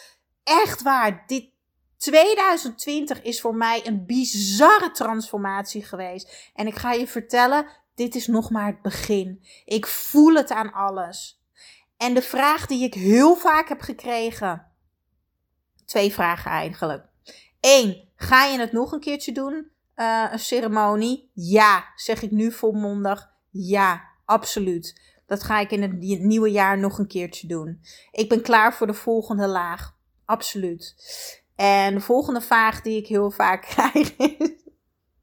Echt 0.44 0.82
waar. 0.82 1.24
Dit, 1.26 1.50
2020 1.96 3.22
is 3.22 3.40
voor 3.40 3.54
mij 3.54 3.86
een 3.86 4.06
bizarre 4.06 4.90
transformatie 4.90 5.84
geweest. 5.84 6.50
En 6.54 6.66
ik 6.66 6.74
ga 6.74 6.92
je 6.92 7.06
vertellen, 7.06 7.66
dit 7.94 8.14
is 8.14 8.26
nog 8.26 8.50
maar 8.50 8.66
het 8.66 8.82
begin. 8.82 9.44
Ik 9.64 9.86
voel 9.86 10.34
het 10.34 10.50
aan 10.50 10.72
alles. 10.72 11.42
En 11.96 12.14
de 12.14 12.22
vraag 12.22 12.66
die 12.66 12.84
ik 12.84 12.94
heel 12.94 13.36
vaak 13.36 13.68
heb 13.68 13.80
gekregen. 13.80 14.66
Twee 15.84 16.12
vragen 16.12 16.50
eigenlijk. 16.50 17.04
Eén, 17.60 18.08
ga 18.16 18.44
je 18.44 18.58
het 18.58 18.72
nog 18.72 18.92
een 18.92 19.00
keertje 19.00 19.32
doen? 19.32 19.74
Uh, 19.96 20.26
een 20.30 20.38
ceremonie? 20.38 21.30
Ja, 21.34 21.84
zeg 21.94 22.22
ik 22.22 22.30
nu 22.30 22.52
volmondig. 22.52 23.30
Ja, 23.50 24.02
absoluut. 24.24 25.00
Dat 25.26 25.42
ga 25.42 25.60
ik 25.60 25.70
in 25.70 25.82
het 25.82 26.20
nieuwe 26.20 26.50
jaar 26.50 26.78
nog 26.78 26.98
een 26.98 27.06
keertje 27.06 27.46
doen. 27.46 27.80
Ik 28.10 28.28
ben 28.28 28.42
klaar 28.42 28.74
voor 28.74 28.86
de 28.86 28.94
volgende 28.94 29.46
laag. 29.46 29.94
Absoluut. 30.24 30.94
En 31.56 31.94
de 31.94 32.00
volgende 32.00 32.40
vraag 32.40 32.82
die 32.82 32.98
ik 32.98 33.06
heel 33.06 33.30
vaak 33.30 33.62
krijg 33.74 34.16
is: 34.16 34.50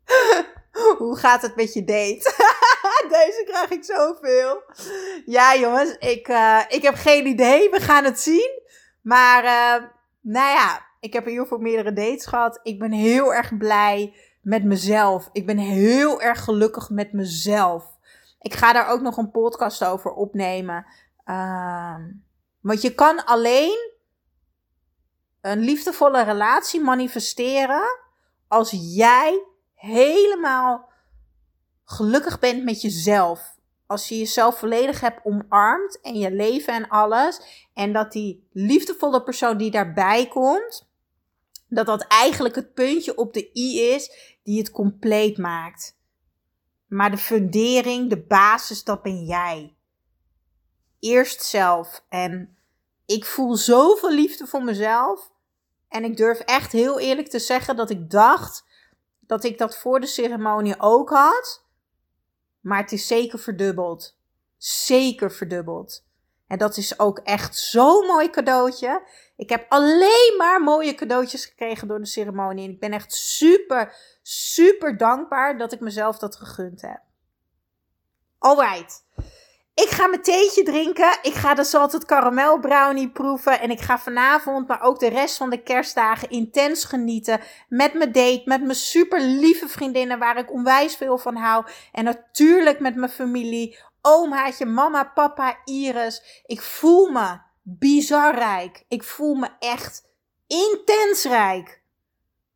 Hoe 0.98 1.18
gaat 1.18 1.42
het 1.42 1.56
met 1.56 1.74
je 1.74 1.84
date? 1.84 2.34
deze 3.10 3.44
krijg 3.46 3.70
ik 3.70 3.84
zoveel. 3.84 4.62
Ja, 5.26 5.56
jongens, 5.56 5.98
ik, 5.98 6.28
uh, 6.28 6.60
ik 6.68 6.82
heb 6.82 6.96
geen 6.96 7.26
idee. 7.26 7.70
We 7.70 7.80
gaan 7.80 8.04
het 8.04 8.20
zien. 8.20 8.62
Maar, 9.02 9.44
uh, 9.44 9.88
nou 10.22 10.58
ja, 10.58 10.86
ik 11.00 11.14
heb 11.14 11.26
heel 11.26 11.46
veel 11.46 11.58
meerdere 11.58 11.94
dates 11.94 12.26
gehad. 12.26 12.60
Ik 12.64 12.80
ben 12.80 12.92
heel 12.92 13.34
erg 13.34 13.58
blij 13.58 14.16
met 14.44 14.64
mezelf. 14.64 15.30
Ik 15.32 15.46
ben 15.46 15.58
heel 15.58 16.22
erg 16.22 16.44
gelukkig 16.44 16.90
met 16.90 17.14
mezelf. 17.14 17.98
Ik 18.40 18.54
ga 18.54 18.74
daar 18.74 18.90
ook 18.90 19.02
nog 19.02 19.18
een 19.18 19.32
podcast 19.32 19.86
over 19.86 20.12
opnemen. 20.12 20.86
Uh, 21.26 21.96
want 22.60 22.82
je 22.82 22.94
kan 22.96 23.26
alleen 23.26 23.92
een 25.42 25.60
liefdevolle 25.60 26.24
relatie 26.24 26.82
manifesteren 26.82 27.84
als 28.48 28.72
jij 28.96 29.44
helemaal 29.74 30.92
gelukkig 31.86 32.40
bent 32.40 32.64
met 32.64 32.82
jezelf. 32.82 33.56
Als 33.88 34.10
je 34.10 34.18
jezelf 34.18 34.58
volledig 34.58 35.00
hebt 35.00 35.20
omarmd 35.24 36.02
en 36.02 36.16
je 36.16 36.32
leven 36.32 36.74
en 36.74 36.88
alles. 36.88 37.68
En 37.74 37.94
dat 37.94 38.12
die 38.12 38.48
liefdevolle 38.52 39.24
persoon 39.24 39.58
die 39.58 39.72
daarbij 39.72 40.28
komt, 40.28 40.93
dat 41.74 41.86
dat 41.86 42.08
eigenlijk 42.08 42.56
het 42.56 42.74
puntje 42.74 43.18
op 43.18 43.34
de 43.34 43.50
i 43.54 43.80
is 43.80 44.36
die 44.44 44.58
het 44.58 44.72
compleet 44.72 45.38
maakt. 45.38 45.98
Maar 46.88 47.12
de 47.12 47.18
fundering, 47.18 48.10
de 48.10 48.22
basis, 48.22 48.84
dat 48.84 49.02
ben 49.02 49.24
jij. 49.24 49.76
Eerst 51.00 51.44
zelf. 51.44 52.06
En 52.10 52.58
ik 53.06 53.26
voel 53.26 53.56
zoveel 53.56 54.12
liefde 54.12 54.48
voor 54.48 54.64
mezelf. 54.64 55.32
En 55.88 56.04
ik 56.04 56.18
durf 56.18 56.40
echt 56.40 56.72
heel 56.72 57.00
eerlijk 57.00 57.28
te 57.30 57.40
zeggen 57.40 57.76
dat 57.76 57.90
ik 57.90 58.10
dacht 58.10 58.64
dat 59.20 59.44
ik 59.44 59.58
dat 59.58 59.78
voor 59.78 60.00
de 60.00 60.08
ceremonie 60.08 60.80
ook 60.80 61.10
had. 61.10 61.66
Maar 62.60 62.82
het 62.82 62.92
is 62.92 63.08
zeker 63.08 63.40
verdubbeld. 63.40 64.18
Zeker 64.58 65.32
verdubbeld. 65.32 66.04
En 66.54 66.60
dat 66.60 66.78
is 66.78 67.00
ook 67.00 67.20
echt 67.20 67.58
zo'n 67.58 68.06
mooi 68.06 68.30
cadeautje. 68.30 69.02
Ik 69.36 69.50
heb 69.50 69.66
alleen 69.70 70.36
maar 70.38 70.62
mooie 70.62 70.96
cadeautjes 70.96 71.46
gekregen 71.46 71.88
door 71.88 72.00
de 72.00 72.06
ceremonie. 72.06 72.66
En 72.66 72.72
ik 72.74 72.80
ben 72.80 72.92
echt 72.92 73.14
super, 73.14 73.96
super 74.22 74.98
dankbaar 74.98 75.58
dat 75.58 75.72
ik 75.72 75.80
mezelf 75.80 76.18
dat 76.18 76.36
gegund 76.36 76.82
heb. 76.82 77.02
Alright. 78.40 79.06
Ik 79.74 79.90
ga 79.90 80.08
mijn 80.08 80.22
theetje 80.22 80.64
drinken. 80.64 81.18
Ik 81.22 81.34
ga 81.34 81.54
de 81.54 81.64
salted 81.64 82.06
caramel 82.06 82.60
brownie 82.60 83.12
proeven. 83.12 83.60
En 83.60 83.70
ik 83.70 83.82
ga 83.82 84.00
vanavond, 84.00 84.68
maar 84.68 84.82
ook 84.82 85.00
de 85.00 85.10
rest 85.10 85.38
van 85.38 85.50
de 85.50 85.64
kerstdagen 85.64 86.30
intens 86.30 86.84
genieten. 86.84 87.40
Met 87.70 87.94
mijn 87.94 88.12
date, 88.12 88.42
met 88.46 88.62
mijn 88.62 88.76
super 88.76 89.22
lieve 89.22 89.68
vriendinnen 89.68 90.20
waar 90.20 90.38
ik 90.38 90.52
onwijs 90.52 90.96
veel 90.96 91.18
van 91.18 91.36
hou. 91.36 91.66
En 91.92 92.04
natuurlijk 92.04 92.80
met 92.80 92.96
mijn 92.96 93.12
familie. 93.12 93.78
Omaatje, 94.06 94.66
mama, 94.66 95.04
papa, 95.04 95.58
Iris. 95.66 96.44
Ik 96.46 96.62
voel 96.62 97.10
me 97.10 97.38
bizar 97.62 98.36
rijk. 98.36 98.86
Ik 98.88 99.04
voel 99.04 99.36
me 99.36 99.50
echt 99.60 100.10
intens 100.48 101.24
rijk. 101.24 101.82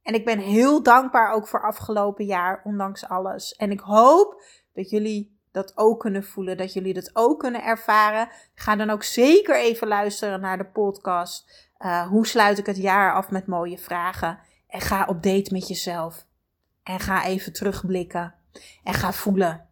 En 0.02 0.14
ik 0.14 0.26
ben 0.26 0.40
heel 0.40 0.84
dankbaar 0.84 1.34
ook 1.34 1.48
voor 1.48 1.62
afgelopen 1.62 2.26
jaar, 2.26 2.62
ondanks 2.64 3.08
alles. 3.08 3.56
En 3.56 3.72
ik 3.72 3.80
hoop 3.80 4.42
dat 4.74 4.90
jullie 4.90 5.40
dat 5.52 5.78
ook 5.78 6.00
kunnen 6.00 6.24
voelen, 6.24 6.58
dat 6.58 6.74
jullie 6.74 6.94
dat 6.94 7.10
ook 7.14 7.40
kunnen 7.40 7.64
ervaren. 7.64 8.30
Ga 8.56 8.76
dan 8.76 8.90
ook 8.90 9.04
zeker 9.04 9.56
even 9.56 9.88
luisteren 9.88 10.42
naar 10.42 10.58
de 10.58 10.66
podcast. 10.66 11.70
Uh, 11.80 12.08
hoe 12.08 12.28
sluit 12.28 12.58
ik 12.58 12.66
het 12.66 12.78
jaar 12.78 13.14
af 13.14 13.30
met 13.30 13.48
mooie 13.48 13.78
vragen? 13.78 14.40
En 14.68 14.82
ga 14.82 15.06
op 15.06 15.24
date 15.24 15.54
met 15.54 15.68
jezelf. 15.68 16.26
En 16.84 17.00
ga 17.00 17.26
even 17.26 17.54
terugblikken. 17.54 18.36
En 18.84 18.94
ga 18.94 19.14
voelen. 19.14 19.67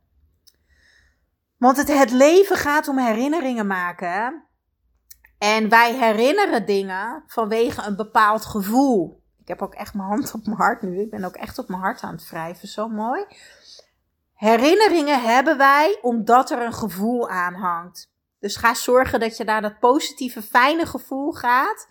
Want 1.65 1.78
het, 1.78 1.88
het 1.88 2.12
leven 2.12 2.56
gaat 2.56 2.88
om 2.88 2.97
herinneringen 2.97 3.67
maken. 3.67 4.43
En 5.38 5.69
wij 5.69 5.93
herinneren 5.93 6.65
dingen 6.65 7.23
vanwege 7.28 7.88
een 7.88 7.95
bepaald 7.95 8.45
gevoel. 8.45 9.23
Ik 9.38 9.47
heb 9.47 9.62
ook 9.62 9.73
echt 9.73 9.93
mijn 9.93 10.08
hand 10.08 10.34
op 10.34 10.45
mijn 10.45 10.58
hart 10.58 10.82
nu. 10.82 10.99
Ik 11.01 11.10
ben 11.10 11.23
ook 11.23 11.36
echt 11.36 11.58
op 11.58 11.67
mijn 11.67 11.82
hart 11.82 12.01
aan 12.01 12.13
het 12.13 12.30
wrijven. 12.30 12.67
Zo 12.67 12.88
mooi. 12.88 13.25
Herinneringen 14.34 15.21
hebben 15.21 15.58
wij 15.58 15.97
omdat 16.01 16.51
er 16.51 16.62
een 16.62 16.73
gevoel 16.73 17.30
aan 17.30 17.54
hangt. 17.54 18.12
Dus 18.39 18.56
ga 18.56 18.73
zorgen 18.73 19.19
dat 19.19 19.38
je 19.38 19.43
naar 19.43 19.62
dat 19.62 19.80
positieve, 19.80 20.41
fijne 20.41 20.86
gevoel 20.86 21.32
gaat. 21.32 21.89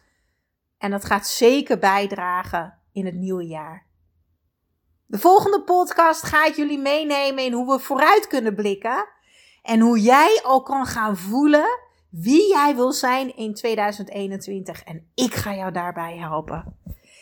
En 0.79 0.91
dat 0.91 1.05
gaat 1.05 1.27
zeker 1.27 1.79
bijdragen 1.79 2.79
in 2.93 3.07
het 3.07 3.15
nieuwe 3.15 3.47
jaar. 3.47 3.87
De 5.07 5.19
volgende 5.19 5.63
podcast 5.63 6.23
ga 6.23 6.45
ik 6.45 6.55
jullie 6.55 6.79
meenemen 6.79 7.45
in 7.45 7.53
hoe 7.53 7.73
we 7.73 7.79
vooruit 7.79 8.27
kunnen 8.27 8.55
blikken. 8.55 9.14
En 9.65 9.81
hoe 9.81 10.01
jij 10.01 10.41
al 10.43 10.63
kan 10.63 10.87
gaan 10.87 11.17
voelen 11.17 11.83
wie 12.11 12.49
jij 12.49 12.75
wil 12.75 12.93
zijn 12.93 13.37
in 13.37 13.55
2021. 13.55 14.83
En 14.85 15.11
ik 15.15 15.35
ga 15.35 15.55
jou 15.55 15.73
daarbij 15.73 16.17
helpen. 16.17 16.79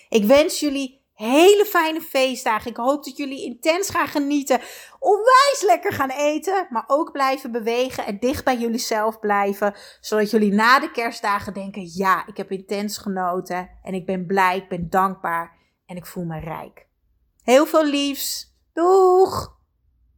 Ik 0.08 0.24
wens 0.24 0.60
jullie 0.60 1.00
hele 1.14 1.64
fijne 1.64 2.00
feestdagen. 2.00 2.70
Ik 2.70 2.76
hoop 2.76 3.04
dat 3.04 3.16
jullie 3.16 3.44
intens 3.44 3.90
gaan 3.90 4.08
genieten. 4.08 4.60
Onwijs 4.98 5.62
lekker 5.66 5.92
gaan 5.92 6.10
eten. 6.10 6.66
Maar 6.70 6.84
ook 6.86 7.12
blijven 7.12 7.52
bewegen 7.52 8.06
en 8.06 8.18
dicht 8.18 8.44
bij 8.44 8.58
jullie 8.58 8.78
zelf 8.78 9.20
blijven. 9.20 9.74
Zodat 10.00 10.30
jullie 10.30 10.52
na 10.52 10.80
de 10.80 10.90
kerstdagen 10.90 11.54
denken: 11.54 11.90
ja, 11.94 12.26
ik 12.26 12.36
heb 12.36 12.50
intens 12.50 12.98
genoten. 12.98 13.70
En 13.82 13.94
ik 13.94 14.06
ben 14.06 14.26
blij, 14.26 14.56
ik 14.56 14.68
ben 14.68 14.90
dankbaar. 14.90 15.56
En 15.86 15.96
ik 15.96 16.06
voel 16.06 16.24
me 16.24 16.40
rijk. 16.40 16.86
Heel 17.42 17.66
veel 17.66 17.84
liefs. 17.84 18.56
Doeg! 18.72 19.60